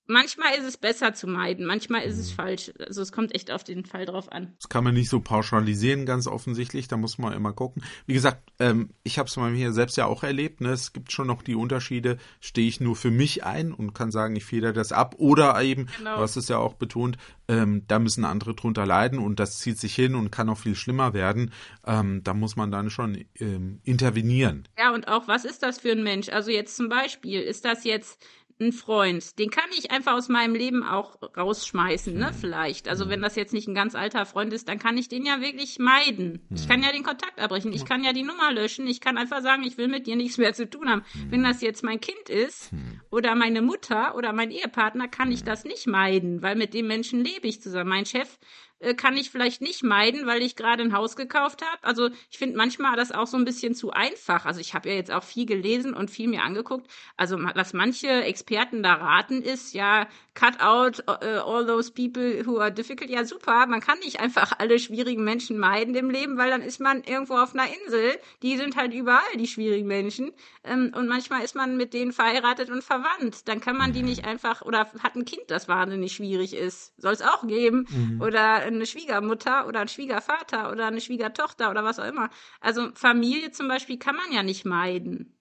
[0.09, 2.37] manchmal ist es besser zu meiden, manchmal ist es mhm.
[2.37, 2.73] falsch.
[2.81, 4.55] Also es kommt echt auf den Fall drauf an.
[4.59, 6.89] Das kann man nicht so pauschalisieren, ganz offensichtlich.
[6.89, 7.85] Da muss man immer gucken.
[8.07, 10.61] Wie gesagt, ähm, ich habe es mal hier selbst ja auch erlebt.
[10.61, 10.71] Ne?
[10.71, 12.19] Es gibt schon noch die Unterschiede.
[12.41, 15.15] Stehe ich nur für mich ein und kann sagen, ich federe das ab.
[15.19, 16.17] Oder eben, genau.
[16.17, 19.79] du hast es ja auch betont, ähm, da müssen andere drunter leiden und das zieht
[19.79, 21.53] sich hin und kann auch viel schlimmer werden.
[21.87, 24.67] Ähm, da muss man dann schon ähm, intervenieren.
[24.79, 26.29] Ja, und auch, was ist das für ein Mensch?
[26.31, 28.23] Also jetzt zum Beispiel, ist das jetzt
[28.61, 32.89] ein Freund, den kann ich einfach aus meinem Leben auch rausschmeißen, ne, vielleicht.
[32.89, 35.41] Also wenn das jetzt nicht ein ganz alter Freund ist, dann kann ich den ja
[35.41, 36.47] wirklich meiden.
[36.51, 39.43] Ich kann ja den Kontakt abbrechen, ich kann ja die Nummer löschen, ich kann einfach
[39.43, 41.05] sagen, ich will mit dir nichts mehr zu tun haben.
[41.31, 42.71] Wenn das jetzt mein Kind ist
[43.11, 47.25] oder meine Mutter oder mein Ehepartner, kann ich das nicht meiden, weil mit dem Menschen
[47.25, 47.91] lebe ich zusammen.
[47.91, 48.39] Mein Chef
[48.81, 51.83] äh, kann ich vielleicht nicht meiden, weil ich gerade ein Haus gekauft habe.
[51.83, 54.47] Also ich finde manchmal das auch so ein bisschen zu einfach.
[54.47, 56.89] Also ich habe ja jetzt auch viel gelesen und viel mir angeguckt.
[57.17, 62.61] Also was manche Experten da raten ist, ja, cut out uh, all those people who
[62.61, 63.11] are difficult.
[63.11, 63.67] Ja, super.
[63.67, 67.35] Man kann nicht einfach alle schwierigen Menschen meiden im Leben, weil dann ist man irgendwo
[67.35, 68.17] auf einer Insel.
[68.43, 70.31] Die sind halt überall die schwierigen Menschen.
[70.63, 73.49] Ähm, und manchmal ist man mit denen verheiratet und verwandt.
[73.49, 76.93] Dann kann man die nicht einfach oder hat ein Kind, das wahnsinnig schwierig ist.
[77.01, 77.87] Soll es auch geben.
[77.91, 78.21] Mhm.
[78.21, 82.31] Oder eine Schwiegermutter oder ein Schwiegervater oder eine Schwiegertochter oder was auch immer.
[82.61, 85.35] Also Familie zum Beispiel kann man ja nicht meiden.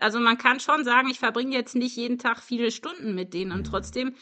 [0.00, 3.52] Also man kann schon sagen, ich verbringe jetzt nicht jeden Tag viele Stunden mit denen
[3.52, 3.70] und mhm.
[3.70, 4.14] trotzdem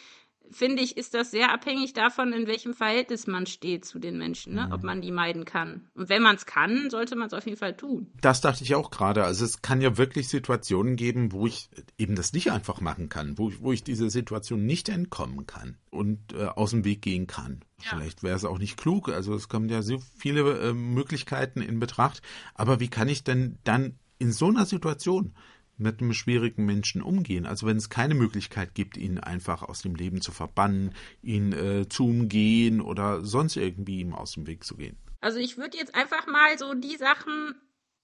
[0.51, 4.55] finde ich, ist das sehr abhängig davon, in welchem Verhältnis man steht zu den Menschen,
[4.55, 4.69] ne?
[4.73, 4.87] ob mhm.
[4.87, 5.89] man die meiden kann.
[5.95, 8.13] Und wenn man es kann, sollte man es auf jeden Fall tun.
[8.21, 9.25] Das dachte ich auch gerade.
[9.25, 13.39] Also es kann ja wirklich Situationen geben, wo ich eben das nicht einfach machen kann,
[13.39, 17.27] wo ich, wo ich diese Situation nicht entkommen kann und äh, aus dem Weg gehen
[17.27, 17.61] kann.
[17.83, 17.91] Ja.
[17.91, 19.09] Vielleicht wäre es auch nicht klug.
[19.09, 22.23] Also es kommen ja so viele äh, Möglichkeiten in Betracht.
[22.55, 25.35] Aber wie kann ich denn dann in so einer Situation
[25.81, 27.47] mit einem schwierigen Menschen umgehen.
[27.47, 31.89] Also wenn es keine Möglichkeit gibt, ihn einfach aus dem Leben zu verbannen, ihn äh,
[31.89, 34.97] zu umgehen oder sonst irgendwie ihm aus dem Weg zu gehen.
[35.21, 37.55] Also ich würde jetzt einfach mal so die Sachen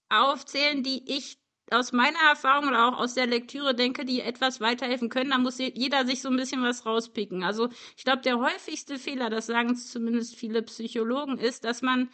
[0.09, 1.39] aufzählen, die ich
[1.71, 5.31] aus meiner Erfahrung oder auch aus der Lektüre denke, die etwas weiterhelfen können.
[5.31, 7.43] Da muss jeder sich so ein bisschen was rauspicken.
[7.43, 12.09] Also ich glaube, der häufigste Fehler, das sagen zumindest viele Psychologen, ist, dass man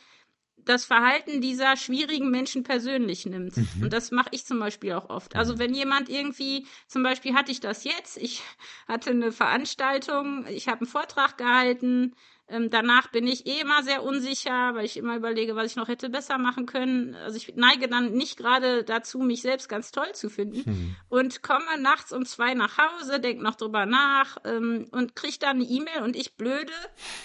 [0.64, 3.56] das Verhalten dieser schwierigen Menschen persönlich nimmt.
[3.56, 3.82] Mhm.
[3.82, 5.36] Und das mache ich zum Beispiel auch oft.
[5.36, 5.58] Also mhm.
[5.58, 8.42] wenn jemand irgendwie, zum Beispiel hatte ich das jetzt, ich
[8.88, 12.14] hatte eine Veranstaltung, ich habe einen Vortrag gehalten,
[12.48, 15.88] ähm, danach bin ich eh immer sehr unsicher, weil ich immer überlege, was ich noch
[15.88, 17.14] hätte besser machen können.
[17.14, 20.96] Also ich neige dann nicht gerade dazu, mich selbst ganz toll zu finden mhm.
[21.08, 25.56] und komme nachts um zwei nach Hause, denke noch drüber nach ähm, und kriege dann
[25.56, 26.72] eine E-Mail und ich blöde,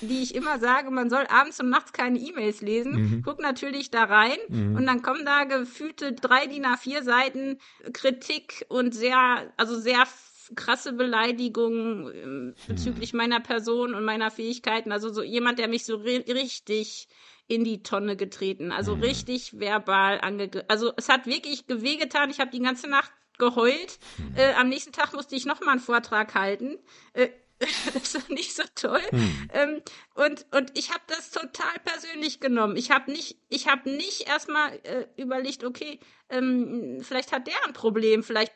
[0.02, 3.22] die ich immer sage, man soll abends und nachts keine E-Mails lesen, mhm.
[3.24, 4.76] guck natürlich da rein mhm.
[4.76, 7.58] und dann kommen da gefühlte drei DIN A4 Seiten
[7.92, 10.06] Kritik und sehr, also sehr
[10.56, 13.18] krasse Beleidigungen ähm, bezüglich hm.
[13.18, 14.92] meiner Person und meiner Fähigkeiten.
[14.92, 17.08] Also so jemand, der mich so richtig
[17.48, 19.04] in die Tonne getreten, also hm.
[19.04, 20.70] richtig verbal angegriffen.
[20.70, 22.30] Also es hat wirklich wehgetan.
[22.30, 24.00] Ich habe die ganze Nacht geheult.
[24.18, 24.36] Hm.
[24.36, 26.78] Äh, am nächsten Tag musste ich noch mal einen Vortrag halten.
[27.14, 27.30] Äh,
[27.94, 29.02] das war nicht so toll.
[29.10, 29.50] Hm.
[29.54, 29.82] Ähm,
[30.14, 32.76] und, und ich habe das total persönlich genommen.
[32.76, 37.74] Ich habe nicht, ich habe nicht erstmal äh, überlegt, okay, ähm, vielleicht hat der ein
[37.74, 38.54] Problem, vielleicht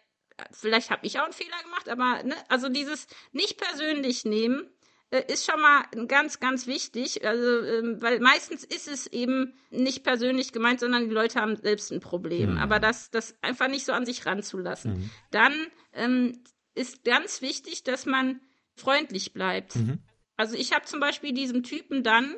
[0.52, 4.70] vielleicht habe ich auch einen Fehler gemacht, aber ne, also dieses nicht persönlich nehmen
[5.12, 7.26] äh, ist schon mal ganz, ganz wichtig.
[7.26, 11.92] Also, ähm, weil meistens ist es eben nicht persönlich gemeint, sondern die Leute haben selbst
[11.92, 12.52] ein Problem.
[12.52, 12.58] Mhm.
[12.58, 14.94] Aber das, das einfach nicht so an sich ranzulassen.
[14.94, 15.10] Mhm.
[15.32, 15.54] Dann
[15.94, 16.44] ähm,
[16.76, 18.40] ist ganz wichtig, dass man
[18.76, 19.76] freundlich bleibt.
[19.76, 20.00] Mhm.
[20.38, 22.34] Also ich habe zum Beispiel diesem Typen dann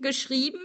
[0.00, 0.60] geschrieben,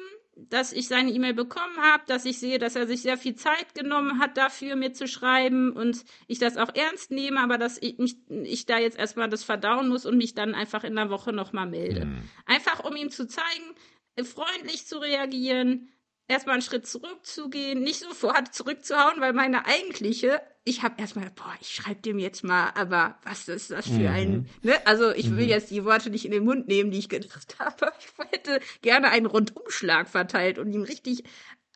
[0.50, 3.74] dass ich seine E-Mail bekommen habe, dass ich sehe, dass er sich sehr viel Zeit
[3.76, 7.98] genommen hat dafür, mir zu schreiben und ich das auch ernst nehme, aber dass ich,
[7.98, 11.34] mich, ich da jetzt erstmal das verdauen muss und mich dann einfach in der Woche
[11.34, 12.06] nochmal melde.
[12.06, 12.30] Mhm.
[12.46, 13.76] Einfach um ihm zu zeigen,
[14.24, 15.90] freundlich zu reagieren,
[16.32, 21.70] erstmal einen Schritt zurückzugehen, nicht sofort zurückzuhauen, weil meine eigentliche, ich habe erstmal, boah, ich
[21.70, 24.08] schreibe dem jetzt mal, aber was ist das für mhm.
[24.08, 24.76] ein, ne?
[24.86, 25.50] Also ich will mhm.
[25.50, 27.92] jetzt die Worte nicht in den Mund nehmen, die ich gedacht habe.
[28.00, 31.24] Ich hätte gerne einen Rundumschlag verteilt und ihm richtig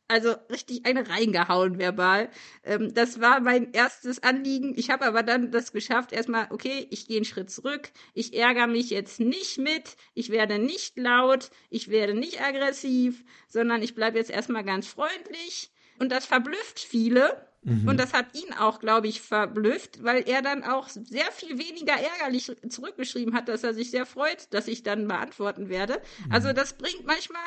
[0.08, 2.30] also richtig eine reingehauen verbal.
[2.63, 4.74] Ähm, das war mein erstes Anliegen.
[4.78, 8.68] Ich habe aber dann das geschafft, erstmal, okay, ich gehe einen Schritt zurück, ich ärgere
[8.68, 14.18] mich jetzt nicht mit, ich werde nicht laut, ich werde nicht aggressiv, sondern ich bleibe
[14.18, 15.72] jetzt erstmal ganz freundlich.
[15.98, 17.48] Und das verblüfft viele.
[17.65, 17.88] Mhm.
[17.88, 21.94] Und das hat ihn auch, glaube ich, verblüfft, weil er dann auch sehr viel weniger
[21.94, 26.00] ärgerlich zurückgeschrieben hat, dass er sich sehr freut, dass ich dann beantworten werde.
[26.26, 26.32] Mhm.
[26.32, 27.41] Also das bringt manchmal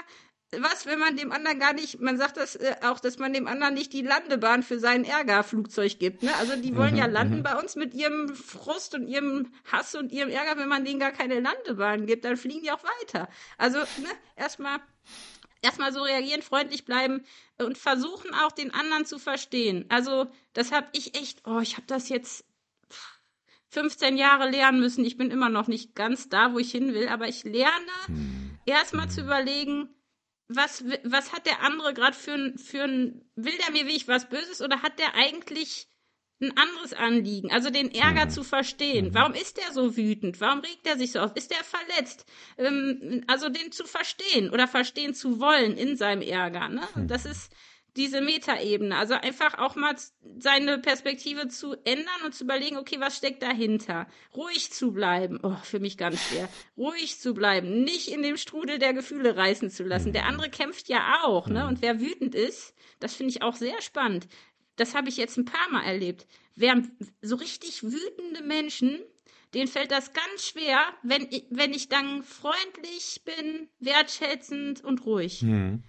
[0.52, 3.46] was, wenn man dem anderen gar nicht, man sagt das äh, auch, dass man dem
[3.46, 6.22] anderen nicht die Landebahn für sein Ärgerflugzeug gibt.
[6.22, 6.34] Ne?
[6.36, 7.42] Also die wollen mhm, ja landen mhm.
[7.42, 10.58] bei uns mit ihrem Frust und ihrem Hass und ihrem Ärger.
[10.58, 13.28] Wenn man denen gar keine Landebahn gibt, dann fliegen die auch weiter.
[13.58, 14.78] Also ne, erstmal
[15.60, 17.24] erstmal so reagieren, freundlich bleiben
[17.58, 19.84] und versuchen auch den anderen zu verstehen.
[19.88, 22.44] Also das habe ich echt, oh, ich habe das jetzt
[23.70, 25.04] 15 Jahre lernen müssen.
[25.04, 28.58] Ich bin immer noch nicht ganz da, wo ich hin will, aber ich lerne hm.
[28.64, 29.94] erstmal zu überlegen,
[30.48, 34.28] was, was hat der andere gerade für ein, für ein, will der mir wirklich was
[34.28, 35.88] Böses oder hat der eigentlich
[36.40, 37.52] ein anderes Anliegen?
[37.52, 38.30] Also den Ärger mhm.
[38.30, 39.08] zu verstehen.
[39.08, 39.14] Mhm.
[39.14, 40.40] Warum ist der so wütend?
[40.40, 41.36] Warum regt er sich so auf?
[41.36, 42.24] Ist der verletzt?
[42.56, 46.68] Ähm, also den zu verstehen oder verstehen zu wollen in seinem Ärger.
[46.68, 46.88] Ne?
[46.94, 47.08] Mhm.
[47.08, 47.52] Das ist,
[47.98, 48.96] diese Metaebene.
[48.96, 49.94] Also einfach auch mal
[50.38, 54.06] seine Perspektive zu ändern und zu überlegen, okay, was steckt dahinter?
[54.34, 55.40] Ruhig zu bleiben.
[55.42, 56.48] Oh, für mich ganz schwer.
[56.76, 57.82] Ruhig zu bleiben.
[57.82, 60.12] Nicht in dem Strudel der Gefühle reißen zu lassen.
[60.12, 61.66] Der andere kämpft ja auch, ne?
[61.66, 64.28] Und wer wütend ist, das finde ich auch sehr spannend.
[64.76, 66.26] Das habe ich jetzt ein paar Mal erlebt.
[66.54, 66.82] Wer
[67.20, 69.00] so richtig wütende Menschen,
[69.54, 75.42] denen fällt das ganz schwer, wenn ich, wenn ich dann freundlich bin, wertschätzend und ruhig.
[75.42, 75.82] Mhm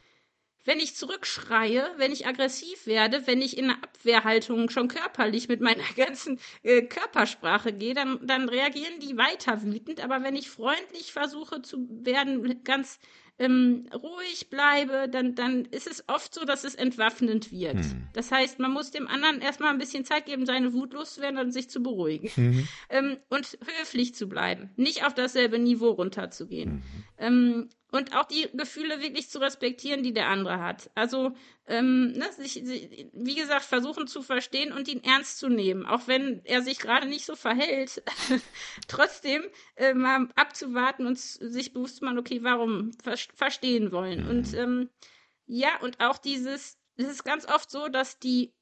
[0.69, 5.61] wenn ich zurückschreie, wenn ich aggressiv werde, wenn ich in eine Abwehrhaltung schon körperlich mit
[5.61, 9.99] meiner ganzen äh, Körpersprache gehe, dann, dann reagieren die weiter wütend.
[10.03, 12.99] Aber wenn ich freundlich versuche zu werden, ganz
[13.39, 17.85] ähm, ruhig bleibe, dann, dann ist es oft so, dass es entwaffnend wird.
[17.85, 18.07] Hm.
[18.13, 21.51] Das heißt, man muss dem anderen erstmal ein bisschen Zeit geben, seine Wut loszuwerden und
[21.51, 22.29] sich zu beruhigen.
[22.35, 22.67] Mhm.
[22.89, 24.69] Ähm, und höflich zu bleiben.
[24.75, 26.75] Nicht auf dasselbe Niveau runterzugehen.
[26.75, 26.83] Mhm.
[27.17, 30.91] Ähm, und auch die Gefühle wirklich zu respektieren, die der andere hat.
[30.95, 31.31] Also,
[31.67, 36.07] ähm, ne, sich, sich, wie gesagt, versuchen zu verstehen und ihn ernst zu nehmen, auch
[36.07, 38.03] wenn er sich gerade nicht so verhält.
[38.87, 39.43] Trotzdem
[39.75, 44.23] äh, mal abzuwarten und sich bewusst zu machen, okay, warum ver verstehen wollen.
[44.23, 44.29] Mhm.
[44.29, 44.89] Und ähm,
[45.45, 48.53] ja, und auch dieses, es ist ganz oft so, dass die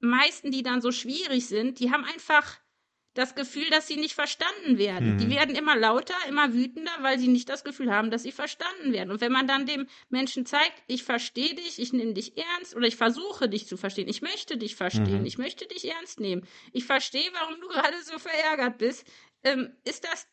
[0.00, 2.58] meisten, die dann so schwierig sind, die haben einfach
[3.18, 5.14] das Gefühl, dass sie nicht verstanden werden.
[5.14, 5.18] Mhm.
[5.18, 8.92] Die werden immer lauter, immer wütender, weil sie nicht das Gefühl haben, dass sie verstanden
[8.92, 9.10] werden.
[9.10, 12.86] Und wenn man dann dem Menschen zeigt, ich verstehe dich, ich nehme dich ernst oder
[12.86, 15.26] ich versuche dich zu verstehen, ich möchte dich verstehen, mhm.
[15.26, 19.06] ich möchte dich ernst nehmen, ich verstehe, warum du gerade so verärgert bist,
[19.42, 20.26] ähm, ist das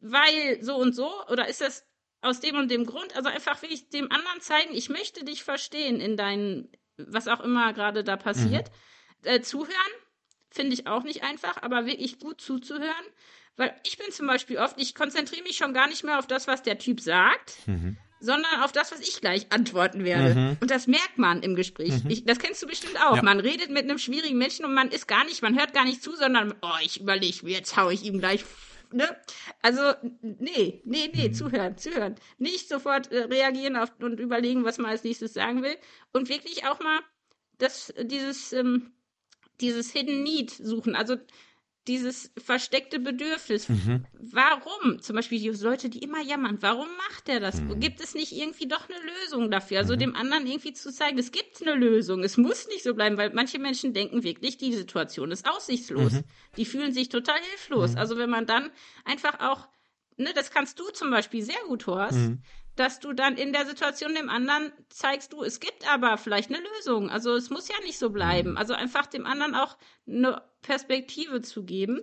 [0.00, 1.84] weil so und so oder ist das
[2.20, 3.16] aus dem und dem Grund?
[3.16, 7.40] Also einfach will ich dem anderen zeigen, ich möchte dich verstehen in deinen, was auch
[7.40, 8.70] immer gerade da passiert.
[9.24, 9.28] Mhm.
[9.28, 9.92] Äh, zuhören
[10.50, 13.04] finde ich auch nicht einfach, aber wirklich gut zuzuhören.
[13.56, 16.46] Weil ich bin zum Beispiel oft, ich konzentriere mich schon gar nicht mehr auf das,
[16.46, 17.96] was der Typ sagt, mhm.
[18.20, 20.34] sondern auf das, was ich gleich antworten werde.
[20.34, 20.56] Mhm.
[20.60, 22.04] Und das merkt man im Gespräch.
[22.04, 22.10] Mhm.
[22.10, 23.16] Ich, das kennst du bestimmt auch.
[23.16, 23.22] Ja.
[23.22, 26.02] Man redet mit einem schwierigen Menschen und man ist gar nicht, man hört gar nicht
[26.02, 28.44] zu, sondern, oh, ich überlege, jetzt hau ich ihm gleich
[28.90, 29.04] Ne?
[29.60, 29.82] Also,
[30.22, 31.34] nee, nee, nee, mhm.
[31.34, 32.14] zuhören, zuhören.
[32.38, 35.76] Nicht sofort äh, reagieren auf, und überlegen, was man als nächstes sagen will.
[36.12, 37.00] Und wirklich auch mal
[37.58, 38.92] das, dieses, ähm,
[39.60, 41.16] dieses Hidden Need suchen, also
[41.88, 43.68] dieses versteckte Bedürfnis.
[43.68, 44.04] Mhm.
[44.12, 45.00] Warum?
[45.00, 47.60] Zum Beispiel die Leute, die immer jammern, warum macht er das?
[47.60, 47.80] Mhm.
[47.80, 49.78] Gibt es nicht irgendwie doch eine Lösung dafür?
[49.78, 50.00] Also mhm.
[50.00, 52.22] dem anderen irgendwie zu zeigen, es gibt eine Lösung.
[52.22, 56.12] Es muss nicht so bleiben, weil manche Menschen denken wirklich, die Situation ist aussichtslos.
[56.12, 56.24] Mhm.
[56.58, 57.92] Die fühlen sich total hilflos.
[57.92, 57.98] Mhm.
[57.98, 58.70] Also wenn man dann
[59.06, 59.66] einfach auch,
[60.18, 62.42] ne, das kannst du zum Beispiel sehr gut, Horst, mhm
[62.78, 66.62] dass du dann in der Situation dem anderen zeigst, du, es gibt aber vielleicht eine
[66.76, 67.10] Lösung.
[67.10, 68.52] Also es muss ja nicht so bleiben.
[68.52, 68.56] Mhm.
[68.56, 72.00] Also einfach dem anderen auch eine Perspektive zu geben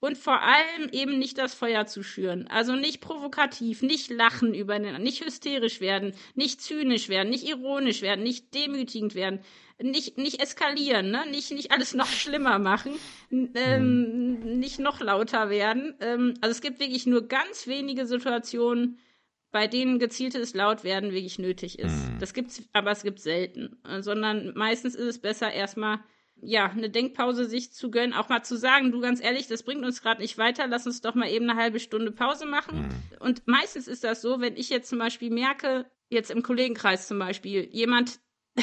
[0.00, 2.46] und vor allem eben nicht das Feuer zu schüren.
[2.48, 8.02] Also nicht provokativ, nicht lachen über den, nicht hysterisch werden, nicht zynisch werden, nicht ironisch
[8.02, 9.40] werden, nicht demütigend werden,
[9.78, 11.24] nicht, nicht eskalieren, ne?
[11.30, 12.92] nicht, nicht alles noch schlimmer machen,
[13.30, 14.58] ähm, mhm.
[14.58, 15.94] nicht noch lauter werden.
[16.00, 18.98] Ähm, also es gibt wirklich nur ganz wenige Situationen,
[19.52, 21.92] bei denen gezieltes Lautwerden wirklich nötig ist.
[21.92, 22.18] Mhm.
[22.20, 23.80] Das gibt's, aber es gibt selten.
[24.00, 26.00] Sondern meistens ist es besser, erstmal
[26.42, 29.84] ja, eine Denkpause sich zu gönnen, auch mal zu sagen, du ganz ehrlich, das bringt
[29.84, 32.82] uns gerade nicht weiter, lass uns doch mal eben eine halbe Stunde Pause machen.
[32.82, 32.88] Mhm.
[33.18, 37.18] Und meistens ist das so, wenn ich jetzt zum Beispiel merke, jetzt im Kollegenkreis zum
[37.18, 38.20] Beispiel, jemand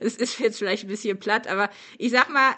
[0.00, 2.54] es ist jetzt vielleicht ein bisschen platt, aber ich sag mal,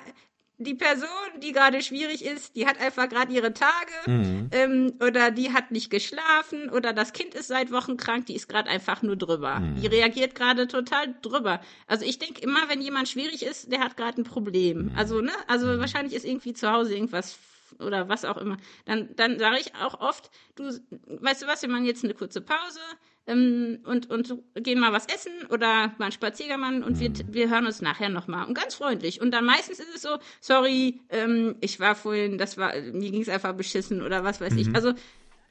[0.61, 1.09] die Person,
[1.43, 4.51] die gerade schwierig ist, die hat einfach gerade ihre Tage mhm.
[4.53, 8.47] ähm, oder die hat nicht geschlafen oder das Kind ist seit Wochen krank, die ist
[8.47, 9.61] gerade einfach nur drüber.
[9.61, 9.81] Mhm.
[9.81, 11.63] Die reagiert gerade total drüber.
[11.87, 14.91] Also ich denke immer, wenn jemand schwierig ist, der hat gerade ein Problem.
[14.91, 14.93] Mhm.
[14.97, 15.81] Also, ne, also mhm.
[15.81, 17.39] wahrscheinlich ist irgendwie zu Hause irgendwas
[17.79, 18.59] oder was auch immer.
[18.85, 20.65] Dann, dann sage ich auch oft, du,
[21.07, 22.81] weißt du was, wir machen jetzt eine kurze Pause,
[23.27, 27.25] ähm, und, und gehen mal was essen oder mal einen Spaziergang und wir, mhm.
[27.29, 28.47] wir hören uns nachher nochmal.
[28.47, 29.21] Und ganz freundlich.
[29.21, 33.23] Und dann meistens ist es so, sorry, ähm, ich war vorhin, das war, mir ging
[33.23, 34.59] es einfach beschissen oder was weiß mhm.
[34.59, 34.75] ich.
[34.75, 34.95] Also,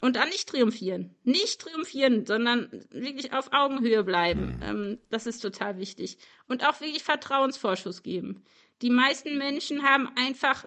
[0.02, 1.16] und dann nicht triumphieren.
[1.24, 4.58] Nicht triumphieren, sondern wirklich auf Augenhöhe bleiben.
[4.58, 4.64] Mhm.
[4.64, 6.18] Ähm, das ist total wichtig.
[6.48, 8.44] Und auch wirklich Vertrauensvorschuss geben.
[8.82, 10.66] Die meisten Menschen haben einfach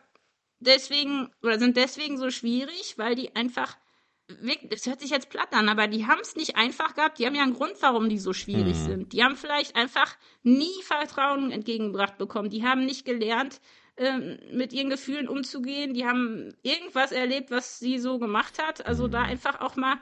[0.61, 3.77] deswegen oder sind deswegen so schwierig, weil die einfach
[4.71, 7.19] das hört sich jetzt platt an, aber die haben es nicht einfach gehabt.
[7.19, 8.85] Die haben ja einen Grund, warum die so schwierig mhm.
[8.85, 9.13] sind.
[9.13, 12.51] Die haben vielleicht einfach nie Vertrauen entgegengebracht bekommen.
[12.51, 13.61] Die haben nicht gelernt,
[13.97, 15.95] ähm, mit ihren Gefühlen umzugehen.
[15.95, 18.87] Die haben irgendwas erlebt, was sie so gemacht hat.
[18.87, 19.31] Also da mhm.
[19.31, 19.97] einfach auch mal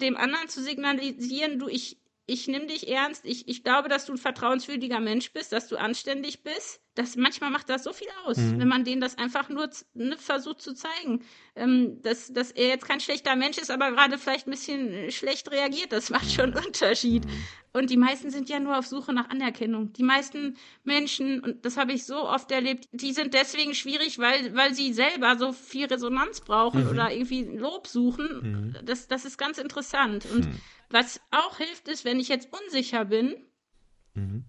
[0.00, 1.98] dem anderen zu signalisieren, du, ich,
[2.32, 5.76] ich nehme dich ernst, ich, ich glaube, dass du ein vertrauenswürdiger Mensch bist, dass du
[5.76, 6.80] anständig bist.
[6.94, 8.58] Das, manchmal macht das so viel aus, mhm.
[8.58, 11.24] wenn man denen das einfach nur ne, versucht zu zeigen,
[11.56, 15.50] ähm, dass, dass er jetzt kein schlechter Mensch ist, aber gerade vielleicht ein bisschen schlecht
[15.50, 15.92] reagiert.
[15.92, 17.24] Das macht schon einen Unterschied.
[17.72, 19.94] Und die meisten sind ja nur auf Suche nach Anerkennung.
[19.94, 24.54] Die meisten Menschen, und das habe ich so oft erlebt, die sind deswegen schwierig, weil,
[24.54, 26.90] weil sie selber so viel Resonanz brauchen mhm.
[26.90, 28.74] oder irgendwie Lob suchen.
[28.76, 28.84] Mhm.
[28.84, 30.26] Das, das ist ganz interessant.
[30.30, 30.60] Und mhm.
[30.92, 33.34] Was auch hilft, ist, wenn ich jetzt unsicher bin,
[34.14, 34.44] mhm.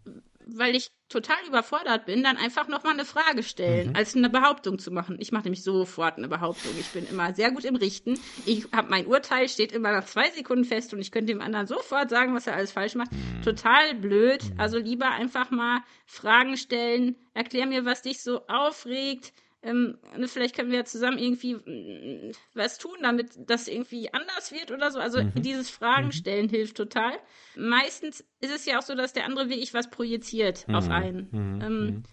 [0.46, 3.96] weil ich total überfordert bin, dann einfach nochmal eine Frage stellen, mhm.
[3.96, 5.18] als eine Behauptung zu machen.
[5.20, 6.74] Ich mache nämlich sofort eine Behauptung.
[6.80, 8.20] Ich bin immer sehr gut im Richten.
[8.46, 11.68] Ich habe mein Urteil, steht immer nach zwei Sekunden fest und ich könnte dem anderen
[11.68, 13.14] sofort sagen, was er alles falsch macht.
[13.14, 13.42] Mhm.
[13.44, 14.44] Total blöd.
[14.44, 14.60] Mhm.
[14.60, 17.16] Also lieber einfach mal Fragen stellen.
[17.34, 19.32] Erklär mir, was dich so aufregt
[19.64, 24.52] ähm, ne, vielleicht können wir ja zusammen irgendwie mm, was tun, damit das irgendwie anders
[24.52, 25.00] wird oder so.
[25.00, 25.32] Also mhm.
[25.36, 26.12] dieses Fragen mhm.
[26.12, 26.52] stellen mhm.
[26.52, 27.14] hilft total.
[27.56, 30.76] Meistens ist es ja auch so, dass der andere wirklich was projiziert mhm.
[30.76, 31.30] auf einen.
[31.32, 31.62] Mhm.
[31.62, 32.04] Ähm, mhm.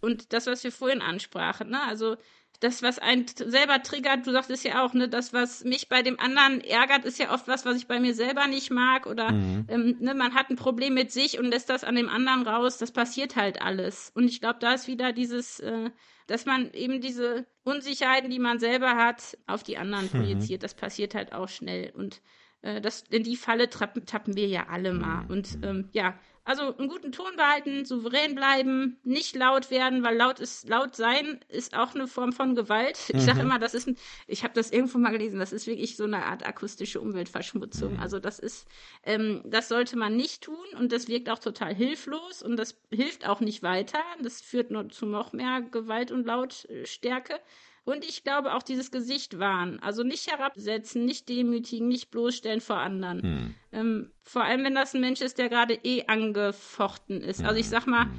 [0.00, 1.82] und das, was wir vorhin ansprachen, ne?
[1.82, 2.16] Also
[2.60, 6.20] das, was einen selber triggert, du sagtest ja auch, ne, das, was mich bei dem
[6.20, 9.06] anderen ärgert, ist ja oft was, was ich bei mir selber nicht mag.
[9.06, 9.66] Oder mhm.
[9.68, 12.76] ähm, ne, man hat ein Problem mit sich und lässt das an dem anderen raus.
[12.76, 14.12] Das passiert halt alles.
[14.14, 15.90] Und ich glaube, da ist wieder dieses, äh,
[16.26, 20.18] dass man eben diese Unsicherheiten, die man selber hat, auf die anderen mhm.
[20.18, 20.62] projiziert.
[20.62, 21.90] Das passiert halt auch schnell.
[21.96, 22.20] Und
[22.62, 25.24] äh, das, in die Falle tappen, tappen wir ja alle mal.
[25.24, 25.30] Mhm.
[25.30, 30.40] Und ähm, ja, also einen guten Ton behalten, souverän bleiben, nicht laut werden, weil laut
[30.40, 32.98] ist laut sein ist auch eine Form von Gewalt.
[33.08, 33.20] Ich mhm.
[33.20, 33.96] sage immer, das ist ein,
[34.26, 37.94] ich habe das irgendwo mal gelesen, das ist wirklich so eine Art akustische Umweltverschmutzung.
[37.94, 38.00] Mhm.
[38.00, 38.66] Also das ist,
[39.04, 43.28] ähm, das sollte man nicht tun und das wirkt auch total hilflos und das hilft
[43.28, 44.00] auch nicht weiter.
[44.22, 47.38] Das führt nur zu noch mehr Gewalt und Lautstärke.
[47.84, 49.80] Und ich glaube auch dieses Gesicht wahren.
[49.80, 53.22] Also nicht herabsetzen, nicht demütigen, nicht bloßstellen vor anderen.
[53.22, 53.54] Hm.
[53.72, 57.42] Ähm, vor allem, wenn das ein Mensch ist, der gerade eh angefochten ist.
[57.42, 58.18] Also ich sag mal, hm.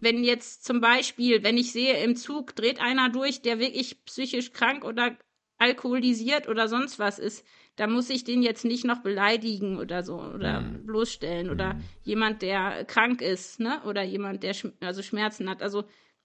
[0.00, 4.52] wenn jetzt zum Beispiel, wenn ich sehe, im Zug dreht einer durch, der wirklich psychisch
[4.52, 5.16] krank oder
[5.58, 7.44] alkoholisiert oder sonst was ist,
[7.76, 10.86] da muss ich den jetzt nicht noch beleidigen oder so oder mhm.
[10.86, 11.82] bloßstellen oder mhm.
[12.04, 13.82] jemand, der krank ist, ne?
[13.84, 15.62] Oder jemand, der sch also Schmerzen hat.
[15.62, 15.84] Also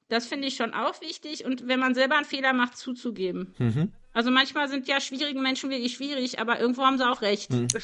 [0.09, 3.53] das finde ich schon auch wichtig und wenn man selber einen Fehler macht, zuzugeben.
[3.57, 3.93] Mhm.
[4.11, 7.51] Also manchmal sind ja schwierige Menschen wirklich schwierig, aber irgendwo haben sie auch recht.
[7.51, 7.67] Mhm.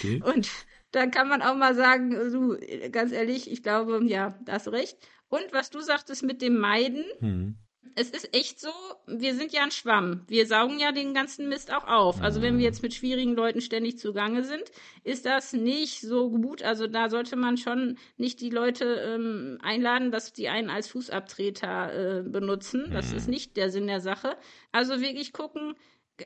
[0.00, 0.22] Okay.
[0.24, 0.48] Und
[0.92, 2.56] dann kann man auch mal sagen, du,
[2.90, 4.96] ganz ehrlich, ich glaube, ja, da hast recht.
[5.28, 7.56] Und was du sagtest mit dem Meiden, mhm
[7.94, 8.70] es ist echt so,
[9.06, 10.24] wir sind ja ein Schwamm.
[10.28, 12.20] Wir saugen ja den ganzen Mist auch auf.
[12.20, 14.64] Also wenn wir jetzt mit schwierigen Leuten ständig zugange sind,
[15.04, 16.62] ist das nicht so gut.
[16.62, 22.18] Also da sollte man schon nicht die Leute ähm, einladen, dass die einen als Fußabtreter
[22.18, 22.90] äh, benutzen.
[22.92, 24.36] Das ist nicht der Sinn der Sache.
[24.72, 25.74] Also wirklich gucken,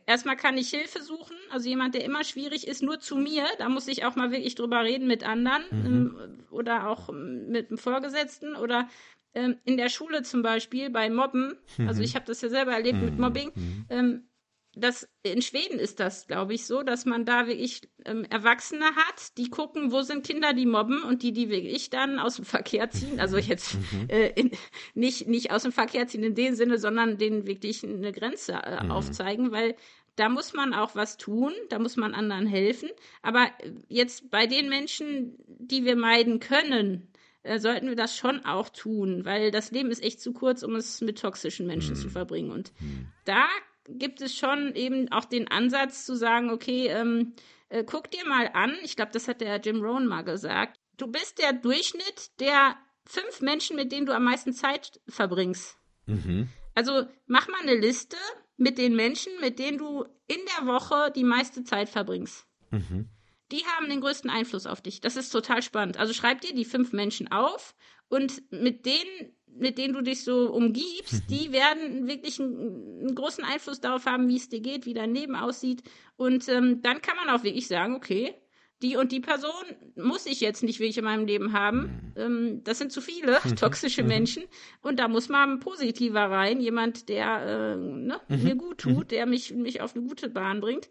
[0.07, 1.37] erstmal kann ich Hilfe suchen.
[1.51, 3.45] Also jemand, der immer schwierig ist, nur zu mir.
[3.59, 5.87] Da muss ich auch mal wirklich drüber reden mit anderen mhm.
[5.87, 8.89] ähm, oder auch mit dem Vorgesetzten oder
[9.35, 11.89] ähm, in der Schule zum Beispiel bei Mobben, mhm.
[11.89, 13.05] also ich habe das ja selber erlebt mhm.
[13.05, 13.87] mit Mobbing, mhm.
[13.89, 14.29] ähm,
[14.75, 19.37] das, in Schweden ist das, glaube ich, so, dass man da wirklich ähm, Erwachsene hat,
[19.37, 22.89] die gucken, wo sind Kinder, die mobben und die, die wirklich dann aus dem Verkehr
[22.89, 23.21] ziehen.
[23.21, 23.43] Also mhm.
[23.43, 24.09] jetzt mhm.
[24.09, 24.51] äh, in,
[24.95, 28.83] nicht, nicht aus dem Verkehr ziehen in dem Sinne, sondern denen wirklich eine Grenze äh,
[28.83, 28.91] mhm.
[28.93, 29.77] aufzeigen, weil
[30.17, 32.89] da muss man auch was tun, da muss man anderen helfen.
[33.23, 33.51] Aber
[33.89, 37.12] jetzt bei den Menschen, die wir meiden können,
[37.43, 40.77] äh, sollten wir das schon auch tun, weil das Leben ist echt zu kurz, um
[40.77, 42.01] es mit toxischen Menschen mhm.
[42.01, 42.51] zu verbringen.
[42.51, 43.09] Und mhm.
[43.25, 43.47] da
[43.89, 47.35] gibt es schon eben auch den Ansatz zu sagen, okay, ähm,
[47.69, 51.07] äh, guck dir mal an, ich glaube, das hat der Jim Rohn mal gesagt, du
[51.07, 55.77] bist der Durchschnitt der fünf Menschen, mit denen du am meisten Zeit verbringst.
[56.07, 56.49] Mhm.
[56.75, 58.17] Also mach mal eine Liste
[58.57, 62.47] mit den Menschen, mit denen du in der Woche die meiste Zeit verbringst.
[62.71, 63.09] Mhm.
[63.53, 65.01] Die haben den größten Einfluss auf dich.
[65.01, 65.99] Das ist total spannend.
[65.99, 67.75] Also schreib dir die fünf Menschen auf
[68.09, 73.45] und mit denen, mit denen du dich so umgibst, die werden wirklich einen, einen, großen
[73.45, 75.83] Einfluss darauf haben, wie es dir geht, wie dein Leben aussieht.
[76.17, 78.35] Und ähm, dann kann man auch wirklich sagen, okay,
[78.83, 79.51] die und die Person
[79.97, 82.13] muss ich jetzt nicht wirklich in meinem Leben haben.
[82.17, 84.43] Ähm, das sind zu viele toxische Menschen.
[84.83, 89.27] Und da muss mal ein positiver rein, jemand, der äh, ne, mir gut tut, der
[89.27, 90.89] mich, mich auf eine gute Bahn bringt.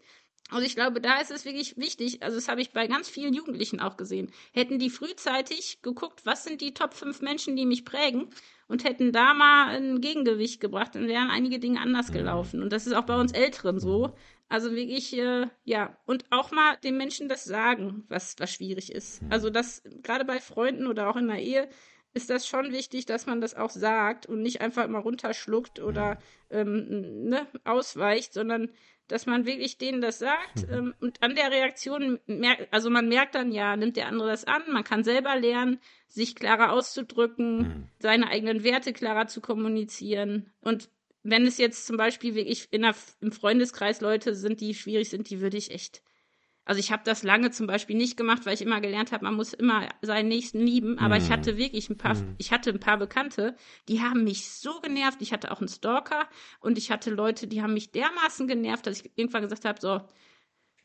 [0.52, 3.32] Also ich glaube, da ist es wirklich wichtig, also das habe ich bei ganz vielen
[3.32, 7.86] Jugendlichen auch gesehen, hätten die frühzeitig geguckt, was sind die Top 5 Menschen, die mich
[7.86, 8.28] prägen
[8.68, 12.62] und hätten da mal ein Gegengewicht gebracht, dann wären einige Dinge anders gelaufen.
[12.62, 14.14] Und das ist auch bei uns Älteren so.
[14.48, 19.22] Also wirklich, äh, ja, und auch mal den Menschen das sagen, was, was schwierig ist.
[19.30, 21.68] Also das, gerade bei Freunden oder auch in der Ehe,
[22.14, 26.18] ist das schon wichtig, dass man das auch sagt und nicht einfach immer runterschluckt oder
[26.50, 28.70] ähm, ne, ausweicht, sondern
[29.12, 33.34] dass man wirklich denen das sagt ähm, und an der Reaktion merkt, also man merkt
[33.34, 37.88] dann ja, nimmt der andere das an, man kann selber lernen, sich klarer auszudrücken, Mhm.
[37.98, 40.88] seine eigenen Werte klarer zu kommunizieren und
[41.22, 45.30] wenn es jetzt zum Beispiel wirklich in der, im Freundeskreis Leute sind, die schwierig sind,
[45.30, 46.02] die würde ich echt
[46.64, 49.34] also ich habe das lange zum Beispiel nicht gemacht, weil ich immer gelernt habe, man
[49.34, 50.98] muss immer seinen Nächsten lieben.
[50.98, 53.56] Aber ich hatte wirklich ein paar, ich hatte ein paar Bekannte,
[53.88, 55.20] die haben mich so genervt.
[55.22, 56.28] Ich hatte auch einen Stalker
[56.60, 60.02] und ich hatte Leute, die haben mich dermaßen genervt, dass ich irgendwann gesagt habe, so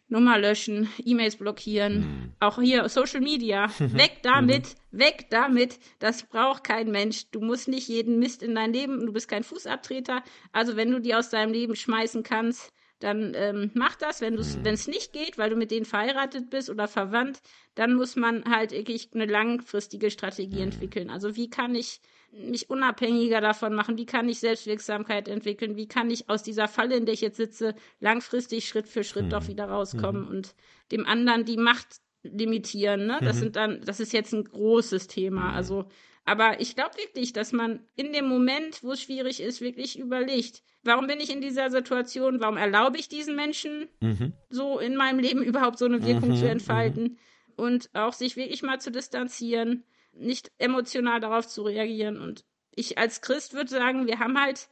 [0.10, 5.80] Nummer löschen, E-Mails blockieren, auch hier Social Media, weg damit, weg damit.
[6.00, 7.30] Das braucht kein Mensch.
[7.32, 10.24] Du musst nicht jeden Mist in dein Leben, du bist kein Fußabtreter.
[10.54, 14.22] Also wenn du die aus deinem Leben schmeißen kannst, dann ähm, mach das.
[14.22, 17.42] Wenn es nicht geht, weil du mit denen verheiratet bist oder verwandt,
[17.76, 21.10] dann muss man halt wirklich eine langfristige Strategie entwickeln.
[21.10, 23.98] Also wie kann ich mich unabhängiger davon machen?
[23.98, 25.76] Wie kann ich Selbstwirksamkeit entwickeln?
[25.76, 29.32] Wie kann ich aus dieser Falle, in der ich jetzt sitze, langfristig Schritt für Schritt
[29.32, 30.56] doch wieder rauskommen und
[30.92, 31.88] dem anderen die Macht
[32.24, 33.06] limitieren?
[33.06, 33.20] Ne?
[33.22, 35.54] Das sind dann, das ist jetzt ein großes Thema.
[35.54, 35.86] Also
[36.28, 40.62] aber ich glaube wirklich, dass man in dem Moment, wo es schwierig ist, wirklich überlegt,
[40.84, 42.42] warum bin ich in dieser Situation?
[42.42, 44.34] Warum erlaube ich diesen Menschen Mhm.
[44.50, 47.18] so in meinem Leben überhaupt so eine Wirkung zu entfalten?
[47.56, 52.20] Und auch sich wirklich mal zu distanzieren, nicht emotional darauf zu reagieren.
[52.20, 52.44] Und
[52.76, 54.68] ich als Christ würde sagen, wir haben halt,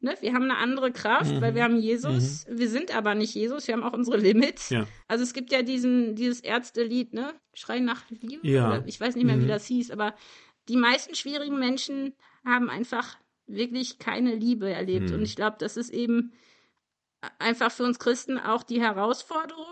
[0.00, 2.44] ne, wir haben eine andere Kraft, weil wir haben Jesus.
[2.50, 4.68] Wir sind aber nicht Jesus, wir haben auch unsere Limits.
[4.68, 4.86] Ja.
[5.08, 7.32] Also es gibt ja diesen, dieses Ärztelied, ne?
[7.54, 8.46] Schrei nach Liebe.
[8.46, 8.68] Ja.
[8.68, 10.14] Oder ich weiß nicht mehr, wie das hieß, aber
[10.68, 15.10] die meisten schwierigen Menschen haben einfach wirklich keine Liebe erlebt.
[15.16, 16.32] Und ich glaube, das ist eben
[17.38, 19.66] einfach für uns Christen auch die Herausforderung,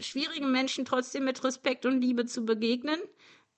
[0.00, 2.98] schwierigen Menschen trotzdem mit Respekt und Liebe zu begegnen,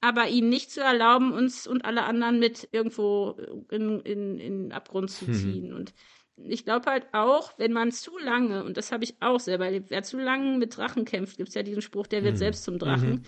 [0.01, 3.37] aber ihnen nicht zu erlauben, uns und alle anderen mit irgendwo
[3.71, 5.73] in, in, in den Abgrund zu ziehen.
[5.73, 5.93] Und
[6.37, 9.91] ich glaube halt auch, wenn man zu lange, und das habe ich auch selber erlebt,
[9.91, 12.79] wer zu lange mit Drachen kämpft, gibt es ja diesen Spruch, der wird selbst zum
[12.79, 13.23] Drachen.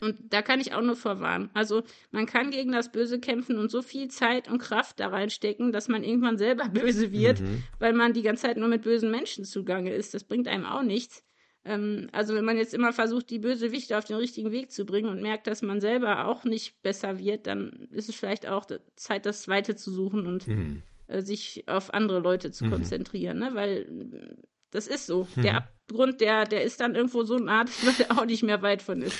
[0.00, 0.06] Mhm.
[0.06, 1.50] Und da kann ich auch nur vorwarnen.
[1.54, 5.72] Also man kann gegen das Böse kämpfen und so viel Zeit und Kraft da reinstecken,
[5.72, 7.42] dass man irgendwann selber böse wird,
[7.78, 10.14] weil man die ganze Zeit nur mit bösen Menschen zugange ist.
[10.14, 11.22] Das bringt einem auch nichts.
[11.64, 15.08] Ähm, also wenn man jetzt immer versucht, die Bösewichte auf den richtigen Weg zu bringen
[15.08, 19.26] und merkt, dass man selber auch nicht besser wird, dann ist es vielleicht auch Zeit,
[19.26, 20.82] das Weite zu suchen und Mhm.
[21.08, 23.50] äh, sich auf andere Leute zu konzentrieren, ne?
[23.54, 24.36] Weil
[24.70, 25.26] das ist so.
[25.42, 25.54] Der
[25.88, 28.82] Abgrund, der, der ist dann irgendwo so nah, dass man da auch nicht mehr weit
[28.82, 29.18] von ist.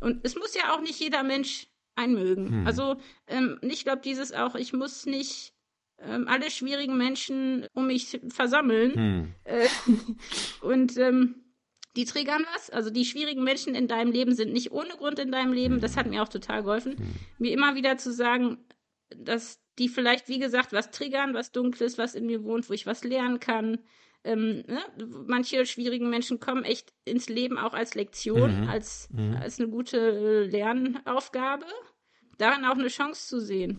[0.00, 2.66] Und es muss ja auch nicht jeder Mensch einmögen.
[2.66, 5.54] Also ähm, ich glaube, dieses auch, ich muss nicht
[5.98, 8.92] ähm, alle schwierigen Menschen um mich versammeln.
[8.94, 9.34] Mhm.
[9.44, 9.68] Äh,
[10.60, 11.42] und ähm,
[11.96, 12.70] die triggern was.
[12.70, 15.80] Also die schwierigen Menschen in deinem Leben sind nicht ohne Grund in deinem Leben.
[15.80, 16.96] Das hat mir auch total geholfen,
[17.38, 18.58] mir immer wieder zu sagen,
[19.08, 22.86] dass die vielleicht, wie gesagt, was triggern, was Dunkles, was in mir wohnt, wo ich
[22.86, 23.78] was lernen kann.
[24.26, 24.80] Ähm, ne?
[25.26, 29.08] Manche schwierigen Menschen kommen echt ins Leben auch als Lektion, als,
[29.40, 31.64] als eine gute äh, Lernaufgabe.
[32.38, 33.78] Darin auch eine Chance zu sehen.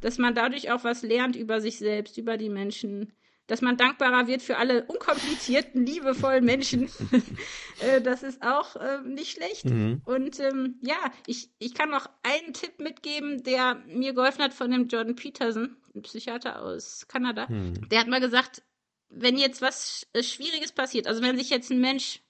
[0.00, 3.12] Dass man dadurch auch was lernt über sich selbst, über die Menschen.
[3.48, 6.88] Dass man dankbarer wird für alle unkomplizierten, liebevollen Menschen.
[7.80, 9.64] Äh, das ist auch äh, nicht schlecht.
[10.04, 10.96] Und ähm, ja,
[11.26, 15.76] ich, ich kann noch einen Tipp mitgeben, der mir geholfen hat von dem Jordan Peterson,
[16.02, 17.46] Psychiater aus Kanada.
[17.92, 18.62] Der hat mal gesagt,
[19.10, 22.20] wenn jetzt was äh, Schwieriges passiert, also wenn sich jetzt ein Mensch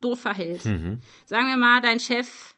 [0.00, 1.00] doof verhält, Mhm.
[1.26, 2.54] sagen wir mal, dein Chef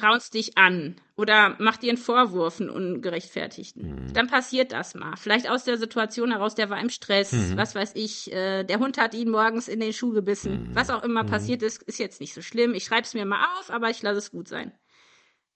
[0.00, 5.16] raunst dich an oder macht dir einen Vorwurf, einen ungerechtfertigten, dann passiert das mal.
[5.16, 8.96] Vielleicht aus der Situation heraus, der war im Stress, was weiß ich, äh, der Hund
[8.98, 10.70] hat ihn morgens in den Schuh gebissen.
[10.74, 12.74] Was auch immer passiert ist, ist jetzt nicht so schlimm.
[12.74, 14.72] Ich schreibe es mir mal auf, aber ich lasse es gut sein.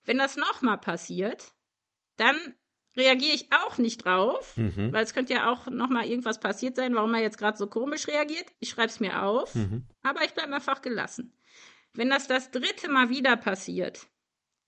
[0.04, 1.52] Wenn das nochmal passiert,
[2.16, 2.36] dann
[2.97, 4.92] reagiere ich auch nicht drauf, Mhm.
[4.92, 8.09] weil es könnte ja auch nochmal irgendwas passiert sein, warum er jetzt gerade so komisch
[8.09, 8.47] reagiert.
[8.61, 9.84] Ich schreibe es mir auf, Mhm.
[10.03, 11.32] aber ich bleibe einfach gelassen.
[11.92, 14.07] Wenn das das dritte Mal wieder passiert,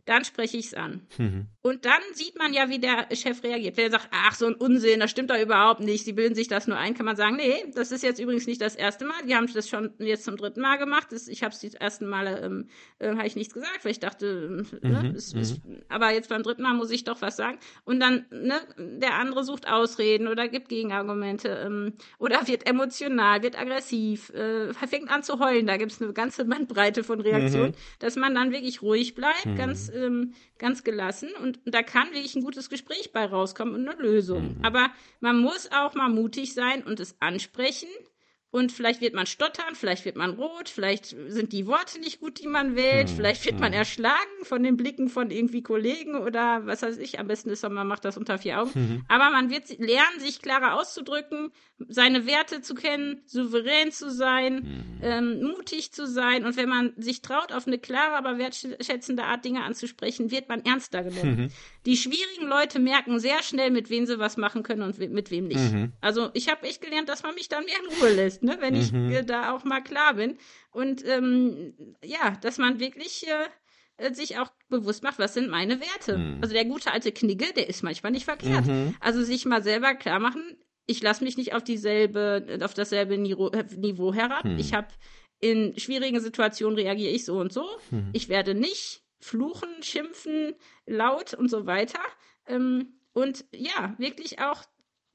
[0.09, 1.03] dann spreche ich es an.
[1.19, 1.47] Mhm.
[1.61, 3.77] Und dann sieht man ja, wie der Chef reagiert.
[3.77, 6.49] Wenn er sagt, ach, so ein Unsinn, das stimmt doch überhaupt nicht, sie bilden sich
[6.49, 9.17] das nur ein, kann man sagen, nee, das ist jetzt übrigens nicht das erste Mal,
[9.27, 12.07] die haben das schon jetzt zum dritten Mal gemacht, das, ich habe es die ersten
[12.07, 15.61] Male, ähm, äh, habe ich nichts gesagt, weil ich dachte, äh, ne, Mhm, es, es,
[15.89, 17.59] aber jetzt beim dritten Mal muss ich doch was sagen.
[17.85, 23.59] Und dann, ne, der andere sucht Ausreden oder gibt Gegenargumente ähm, oder wird emotional, wird
[23.59, 28.17] aggressiv, äh, fängt an zu heulen, da gibt es eine ganze Bandbreite von Reaktionen, dass
[28.17, 32.71] man dann wirklich ruhig bleibt, ganz, ähm, ganz gelassen und da kann wirklich ein gutes
[32.71, 34.57] Gespräch bei rauskommen und eine Lösung.
[34.63, 34.91] Aber
[35.21, 37.89] man muss auch mal mutig sein und es ansprechen.
[38.51, 42.41] Und vielleicht wird man stottern, vielleicht wird man rot, vielleicht sind die Worte nicht gut,
[42.41, 46.81] die man wählt, vielleicht wird man erschlagen von den Blicken von irgendwie Kollegen oder was
[46.81, 47.19] weiß ich.
[47.19, 49.05] Am besten ist, man macht das unter vier Augen.
[49.09, 51.51] Aber man wird lernen, sich klarer auszudrücken,
[51.89, 56.45] seine Werte zu kennen, souverän zu sein, ähm, mutig zu sein.
[56.47, 60.65] Und wenn man sich traut, auf eine klare, aber wertschätzende Art Dinge anzusprechen, wird man
[60.65, 61.53] ernster genommen.
[61.87, 65.49] Die schwierigen Leute merken sehr schnell, mit wem sie was machen können und mit wem
[65.49, 65.61] nicht.
[66.01, 68.57] Also ich habe echt gelernt, dass man mich dann mehr in Ruhe lässt, ne?
[68.61, 70.39] wenn ich äh, da auch mal klar bin.
[70.71, 71.75] Und ähm,
[72.05, 76.15] ja, dass man wirklich äh, äh, sich auch bewusst macht, was sind meine Werte.
[76.41, 78.65] Also der gute alte Knigge, der ist manchmal nicht verkehrt.
[79.01, 80.43] Also sich mal selber klar machen,
[80.87, 84.45] ich lasse mich nicht auf dieselbe, auf dasselbe Niveau, äh, Niveau herab.
[84.59, 84.89] Ich habe
[85.41, 87.65] in schwierigen Situationen reagiere ich so und so.
[88.13, 90.55] Ich werde nicht fluchen, schimpfen,
[90.87, 92.01] laut und so weiter.
[92.47, 94.63] Ähm, und ja, wirklich auch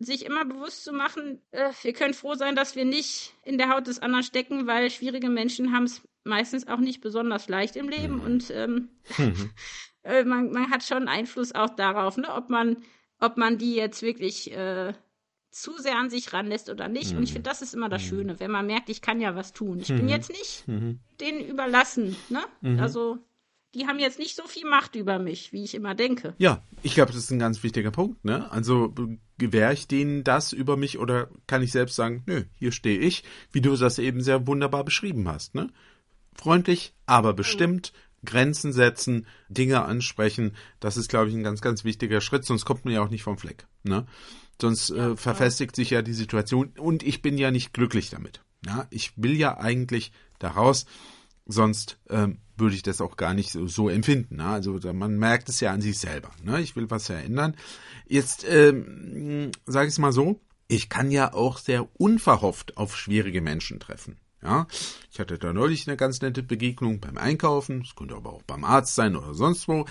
[0.04, 3.70] sich immer bewusst zu machen, äh, wir können froh sein, dass wir nicht in der
[3.70, 7.90] Haut des anderen stecken, weil schwierige Menschen haben es meistens auch nicht besonders leicht im
[7.90, 8.20] Leben.
[8.20, 8.90] Und ähm,
[10.04, 12.78] äh, man, man hat schon Einfluss auch darauf, ne, ob man,
[13.20, 14.94] ob man die jetzt wirklich äh,
[15.52, 17.16] zu sehr an sich ranlässt oder nicht.
[17.16, 19.54] Und ich finde, das ist immer das Schöne, wenn man merkt, ich kann ja was
[19.54, 19.80] tun.
[19.80, 20.66] Ich bin jetzt nicht
[21.22, 22.44] denen überlassen, ne?
[22.82, 23.20] Also
[23.74, 26.36] die haben jetzt nicht so viel Macht über mich, wie ich immer denke.
[26.38, 28.24] Ja, ich glaube, das ist ein ganz wichtiger Punkt.
[28.24, 28.52] Ne?
[28.52, 28.94] Also
[29.38, 33.24] gewähre ich denen das über mich oder kann ich selbst sagen, nö, hier stehe ich,
[33.52, 35.56] wie du das eben sehr wunderbar beschrieben hast.
[35.56, 35.70] Ne?
[36.36, 37.94] Freundlich, aber bestimmt,
[38.26, 42.86] Grenzen setzen, Dinge ansprechen, das ist, glaube ich, ein ganz, ganz wichtiger Schritt, sonst kommt
[42.86, 43.66] man ja auch nicht vom Fleck.
[43.84, 44.06] Ne?
[44.62, 48.42] Sonst äh, verfestigt sich ja die Situation und ich bin ja nicht glücklich damit.
[48.66, 50.86] Ja, ich will ja eigentlich daraus,
[51.46, 54.38] sonst ähm, würde ich das auch gar nicht so, so empfinden.
[54.38, 54.46] Ne?
[54.46, 56.32] Also man merkt es ja an sich selber.
[56.44, 56.62] Ne?
[56.62, 57.56] Ich will was verändern.
[58.08, 63.42] Jetzt ähm, sage ich es mal so, ich kann ja auch sehr unverhofft auf schwierige
[63.42, 64.18] Menschen treffen.
[64.42, 64.68] Ja,
[65.10, 67.82] ich hatte da neulich eine ganz nette Begegnung beim Einkaufen.
[67.82, 69.86] Es könnte aber auch beim Arzt sein oder sonst wo.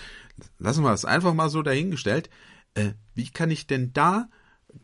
[0.59, 2.29] Lassen wir es einfach mal so dahingestellt.
[2.75, 4.29] Äh, wie kann ich denn da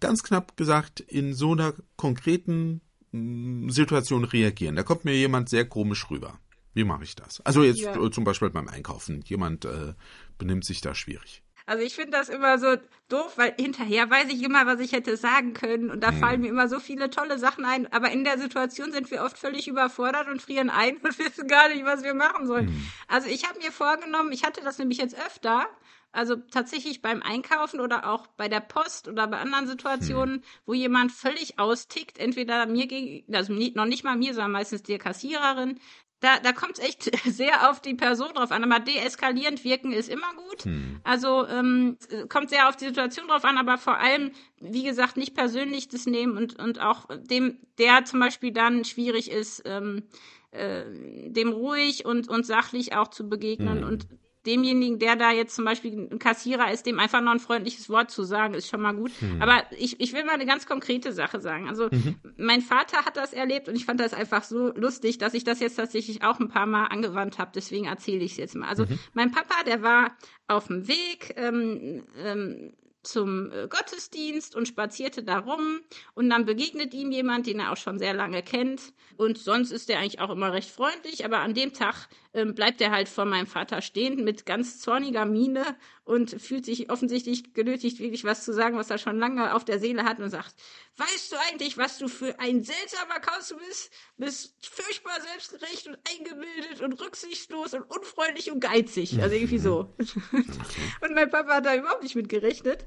[0.01, 2.81] ganz knapp gesagt in so einer konkreten
[3.13, 4.77] Situation reagieren?
[4.77, 6.39] Da kommt mir jemand sehr komisch rüber.
[6.79, 7.41] Wie mache ich das?
[7.41, 8.01] Also jetzt Ja.
[8.01, 9.21] äh, zum Beispiel beim Einkaufen.
[9.27, 9.95] Jemand äh,
[10.39, 11.43] benimmt sich da schwierig.
[11.67, 12.77] Also ich finde das immer so
[13.09, 16.49] doof, weil hinterher weiß ich immer, was ich hätte sagen können und da fallen mir
[16.49, 17.93] immer so viele tolle Sachen ein.
[17.93, 21.69] Aber in der Situation sind wir oft völlig überfordert und frieren ein und wissen gar
[21.69, 22.89] nicht, was wir machen sollen.
[23.09, 25.67] Also ich habe mir vorgenommen, ich hatte das nämlich jetzt öfter,
[26.13, 31.13] also tatsächlich beim Einkaufen oder auch bei der Post oder bei anderen Situationen, wo jemand
[31.13, 35.79] völlig austickt, entweder mir gegen, also noch nicht mal mir, sondern meistens der Kassiererin,
[36.21, 38.65] da, da kommt es echt sehr auf die Person drauf an.
[38.65, 40.65] Aber deeskalierend wirken ist immer gut.
[41.05, 41.97] Also ähm,
[42.29, 46.07] kommt sehr auf die Situation drauf an, aber vor allem, wie gesagt, nicht persönlich das
[46.07, 50.05] nehmen und, und auch dem, der zum Beispiel dann schwierig ist, ähm,
[50.51, 50.85] äh,
[51.29, 54.07] dem ruhig und, und sachlich auch zu begegnen und
[54.47, 58.11] demjenigen, der da jetzt zum Beispiel ein Kassierer ist, dem einfach noch ein freundliches Wort
[58.11, 59.11] zu sagen, ist schon mal gut.
[59.41, 61.69] Aber ich, ich will mal eine ganz konkrete Sache sagen.
[61.69, 61.89] Also
[62.37, 65.61] mein Vater hat das erlebt und ich fand das einfach so lustig, dass ich das
[65.61, 67.51] jetzt tatsächlich auch ein paar Mal angewandt habe.
[67.55, 68.69] Deswegen erzähle ich es jetzt mal.
[68.69, 70.17] Also mein Papa, der war
[70.47, 72.73] auf dem Weg ähm, ähm,
[73.03, 75.81] zum äh, Gottesdienst und spazierte da rum
[76.15, 79.89] und dann begegnet ihm jemand, den er auch schon sehr lange kennt und sonst ist
[79.89, 83.25] er eigentlich auch immer recht freundlich, aber an dem Tag ähm, bleibt er halt vor
[83.25, 85.65] meinem Vater stehen mit ganz zorniger Miene
[86.05, 89.79] und fühlt sich offensichtlich genötigt, wirklich was zu sagen, was er schon lange auf der
[89.79, 90.55] Seele hat und sagt,
[90.97, 93.91] weißt du eigentlich, was du für ein seltsamer Kauz bist?
[94.17, 99.21] Bist furchtbar selbstgerecht und eingebildet und rücksichtslos und unfreundlich und geizig.
[99.23, 99.95] Also irgendwie so.
[101.01, 102.85] Und mein Papa hat da überhaupt nicht mit gerechnet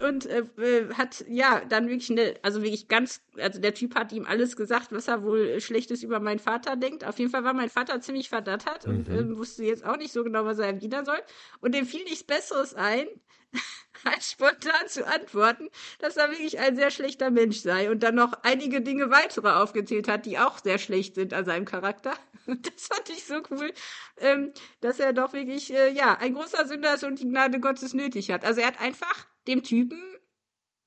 [0.00, 4.12] und äh, äh, hat ja dann wirklich eine, also wirklich ganz, also der Typ hat
[4.12, 7.04] ihm alles gesagt, was er wohl Schlechtes über meinen Vater denkt.
[7.04, 9.18] Auf jeden Fall war mein Vater ziemlich verdattert hat und mhm.
[9.18, 11.20] ähm, wusste jetzt auch nicht so genau, was er erwidern soll.
[11.60, 13.06] Und dem fiel nichts Besseres ein,
[14.04, 15.68] als spontan zu antworten,
[15.98, 20.08] dass er wirklich ein sehr schlechter Mensch sei und dann noch einige Dinge weitere aufgezählt
[20.08, 22.14] hat, die auch sehr schlecht sind an seinem Charakter.
[22.44, 23.72] Das fand ich so cool,
[24.18, 27.94] ähm, dass er doch wirklich, äh, ja, ein großer Sünder ist und die Gnade Gottes
[27.94, 28.44] nötig hat.
[28.44, 30.02] Also er hat einfach dem Typen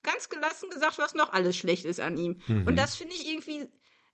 [0.04, 2.42] ganz gelassen gesagt, was noch alles schlecht ist an ihm.
[2.48, 2.68] Mhm.
[2.68, 3.70] Und das finde ich irgendwie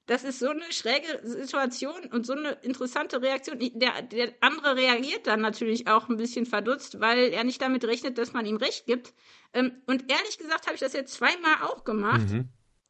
[0.08, 3.60] das ist so eine schräge Situation und so eine interessante Reaktion.
[3.60, 8.18] Der, der andere reagiert dann natürlich auch ein bisschen verdutzt, weil er nicht damit rechnet,
[8.18, 9.14] dass man ihm recht gibt.
[9.54, 12.30] Ähm, und ehrlich gesagt habe ich das jetzt zweimal auch gemacht.
[12.30, 12.50] Mhm.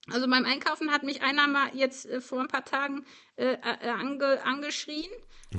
[0.10, 3.90] Also beim Einkaufen hat mich einer mal jetzt äh, vor ein paar Tagen äh, äh,
[3.90, 5.10] ange, angeschrien,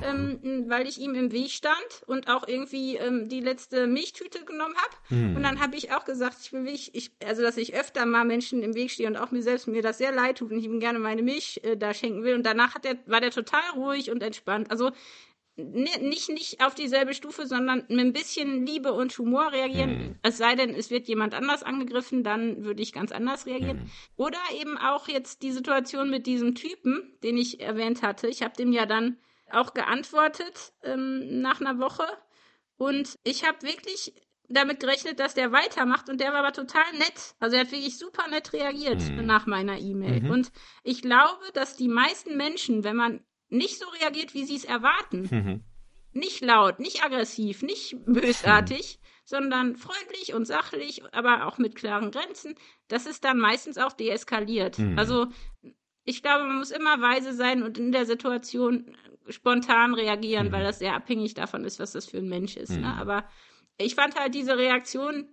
[0.01, 4.75] ähm, weil ich ihm im Weg stand und auch irgendwie ähm, die letzte Milchtüte genommen
[4.75, 5.15] habe.
[5.15, 5.35] Mhm.
[5.37, 8.25] Und dann habe ich auch gesagt, ich will mich, ich, also dass ich öfter mal
[8.25, 10.65] Menschen im Weg stehe und auch mir selbst mir das sehr leid tut und ich
[10.65, 12.35] ihm gerne meine Milch äh, da schenken will.
[12.35, 14.71] Und danach hat er, war der total ruhig und entspannt.
[14.71, 14.91] Also
[15.55, 19.91] nicht, nicht auf dieselbe Stufe, sondern mit ein bisschen Liebe und Humor reagieren.
[19.91, 20.15] Mhm.
[20.23, 23.83] Es sei denn, es wird jemand anders angegriffen, dann würde ich ganz anders reagieren.
[23.83, 23.91] Mhm.
[24.15, 28.27] Oder eben auch jetzt die Situation mit diesem Typen, den ich erwähnt hatte.
[28.27, 29.17] Ich habe dem ja dann
[29.51, 32.05] auch geantwortet ähm, nach einer Woche.
[32.77, 34.13] Und ich habe wirklich
[34.49, 37.35] damit gerechnet, dass der weitermacht und der war aber total nett.
[37.39, 39.25] Also er hat wirklich super nett reagiert mhm.
[39.25, 40.23] nach meiner E-Mail.
[40.23, 40.31] Mhm.
[40.31, 40.51] Und
[40.83, 43.23] ich glaube, dass die meisten Menschen, wenn man
[43.53, 45.29] nicht so reagiert, wie sie es erwarten.
[45.31, 45.63] Mhm.
[46.11, 49.07] Nicht laut, nicht aggressiv, nicht bösartig, mhm.
[49.25, 52.55] sondern freundlich und sachlich, aber auch mit klaren Grenzen.
[52.87, 54.77] Das ist dann meistens auch deeskaliert.
[54.77, 54.97] Mhm.
[54.99, 55.27] Also
[56.03, 58.95] ich glaube, man muss immer weise sein und in der Situation
[59.29, 60.67] spontan reagieren, weil mhm.
[60.67, 62.71] das sehr abhängig davon ist, was das für ein Mensch ist.
[62.71, 62.79] Ne?
[62.79, 62.85] Mhm.
[62.85, 63.27] Aber
[63.77, 65.32] ich fand halt diese Reaktion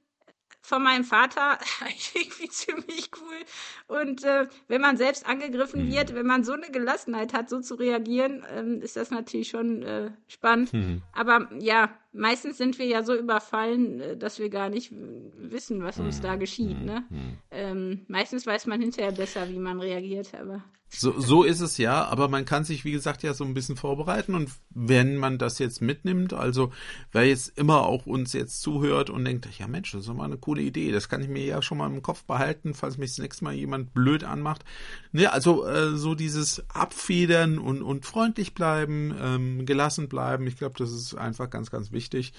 [0.63, 1.59] von meinem Vater
[2.15, 3.97] irgendwie ziemlich cool.
[3.97, 5.93] Und äh, wenn man selbst angegriffen mhm.
[5.93, 9.83] wird, wenn man so eine Gelassenheit hat, so zu reagieren, ähm, ist das natürlich schon
[9.83, 10.73] äh, spannend.
[10.73, 11.03] Mhm.
[11.13, 15.99] Aber ja, meistens sind wir ja so überfallen, äh, dass wir gar nicht wissen, was
[15.99, 16.41] uns da mhm.
[16.41, 16.79] geschieht.
[16.79, 16.85] Mhm.
[16.85, 17.05] Ne?
[17.09, 17.39] Mhm.
[17.51, 20.63] Ähm, meistens weiß man hinterher besser, wie man reagiert, aber.
[20.93, 23.77] So, so ist es ja, aber man kann sich, wie gesagt, ja so ein bisschen
[23.77, 26.73] vorbereiten und wenn man das jetzt mitnimmt, also
[27.13, 30.37] wer jetzt immer auch uns jetzt zuhört und denkt, ja Mensch, das ist mal eine
[30.37, 33.19] coole Idee, das kann ich mir ja schon mal im Kopf behalten, falls mich das
[33.19, 34.65] nächste Mal jemand blöd anmacht.
[35.13, 40.75] Ne, also äh, so dieses Abfedern und, und freundlich bleiben, ähm, gelassen bleiben, ich glaube,
[40.77, 42.33] das ist einfach ganz, ganz wichtig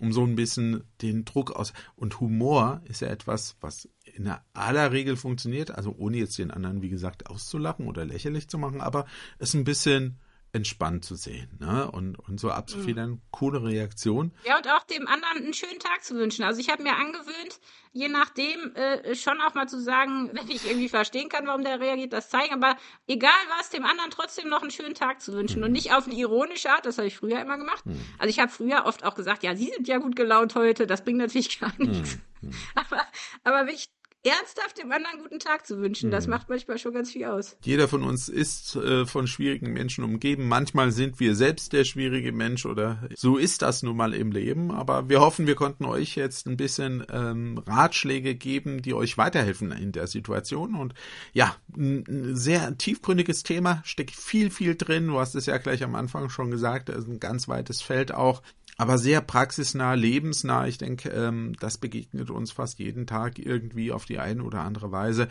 [0.00, 1.72] um so ein bisschen den Druck aus.
[1.96, 6.82] Und Humor ist ja etwas, was in aller Regel funktioniert, also ohne jetzt den anderen,
[6.82, 9.06] wie gesagt, auszulachen oder lächerlich zu machen, aber
[9.38, 10.18] es ein bisschen
[10.58, 11.88] entspannt zu sehen ne?
[11.90, 13.10] und, und so abzufedern.
[13.10, 13.22] Mhm.
[13.30, 14.32] Coole Reaktion.
[14.44, 16.44] Ja, und auch dem anderen einen schönen Tag zu wünschen.
[16.44, 17.60] Also ich habe mir angewöhnt,
[17.92, 21.78] je nachdem äh, schon auch mal zu sagen, wenn ich irgendwie verstehen kann, warum der
[21.78, 22.52] reagiert, das zeigen.
[22.52, 25.60] Aber egal was, dem anderen trotzdem noch einen schönen Tag zu wünschen.
[25.60, 25.66] Mhm.
[25.66, 27.86] Und nicht auf eine ironische Art, das habe ich früher immer gemacht.
[27.86, 28.00] Mhm.
[28.18, 31.04] Also ich habe früher oft auch gesagt, ja, Sie sind ja gut gelaunt heute, das
[31.04, 32.18] bringt natürlich gar nichts.
[32.40, 32.50] Mhm.
[32.74, 33.02] Aber,
[33.44, 33.90] aber wirklich
[34.24, 36.10] ernsthaft dem anderen guten Tag zu wünschen.
[36.10, 36.32] Das mhm.
[36.32, 37.56] macht manchmal schon ganz viel aus.
[37.62, 40.48] Jeder von uns ist äh, von schwierigen Menschen umgeben.
[40.48, 44.70] Manchmal sind wir selbst der schwierige Mensch oder so ist das nun mal im Leben.
[44.70, 49.70] Aber wir hoffen, wir konnten euch jetzt ein bisschen ähm, Ratschläge geben, die euch weiterhelfen
[49.72, 50.74] in der Situation.
[50.74, 50.94] Und
[51.32, 55.06] ja, ein sehr tiefgründiges Thema, steckt viel, viel drin.
[55.06, 58.12] Du hast es ja gleich am Anfang schon gesagt, das ist ein ganz weites Feld
[58.12, 58.42] auch
[58.78, 60.68] aber sehr praxisnah, lebensnah.
[60.68, 64.92] Ich denke, ähm, das begegnet uns fast jeden Tag irgendwie auf die eine oder andere
[64.92, 65.28] Weise.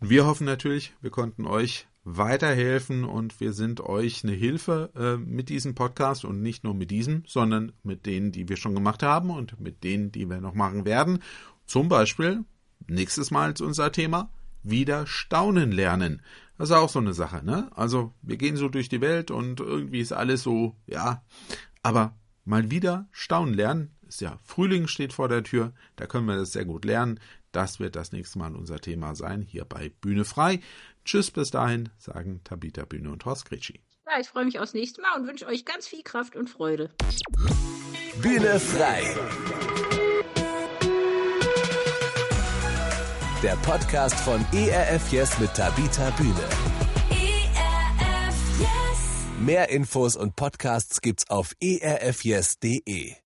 [0.00, 5.50] Wir hoffen natürlich, wir konnten euch weiterhelfen und wir sind euch eine Hilfe äh, mit
[5.50, 9.30] diesem Podcast und nicht nur mit diesem, sondern mit denen, die wir schon gemacht haben
[9.30, 11.22] und mit denen, die wir noch machen werden.
[11.66, 12.44] Zum Beispiel,
[12.88, 14.30] nächstes Mal ist unser Thema,
[14.62, 16.22] wieder staunen lernen.
[16.56, 17.70] Das ist auch so eine Sache, ne?
[17.74, 21.22] Also, wir gehen so durch die Welt und irgendwie ist alles so, ja,
[21.82, 22.14] aber
[22.44, 23.94] mal wieder staunen lernen.
[24.06, 27.18] Ist ja Frühling steht vor der Tür, da können wir das sehr gut lernen.
[27.50, 30.60] Das wird das nächste Mal unser Thema sein, hier bei Bühne frei.
[31.04, 33.80] Tschüss bis dahin, sagen Tabita Bühne und Horst Gritschi.
[34.06, 36.90] Ja, ich freue mich aufs nächste Mal und wünsche euch ganz viel Kraft und Freude.
[38.20, 39.02] Bühne frei.
[43.42, 46.81] Der Podcast von ERF Yes mit Tabita Bühne.
[49.40, 53.14] Mehr Infos und Podcasts gibt's auf erfyes.de.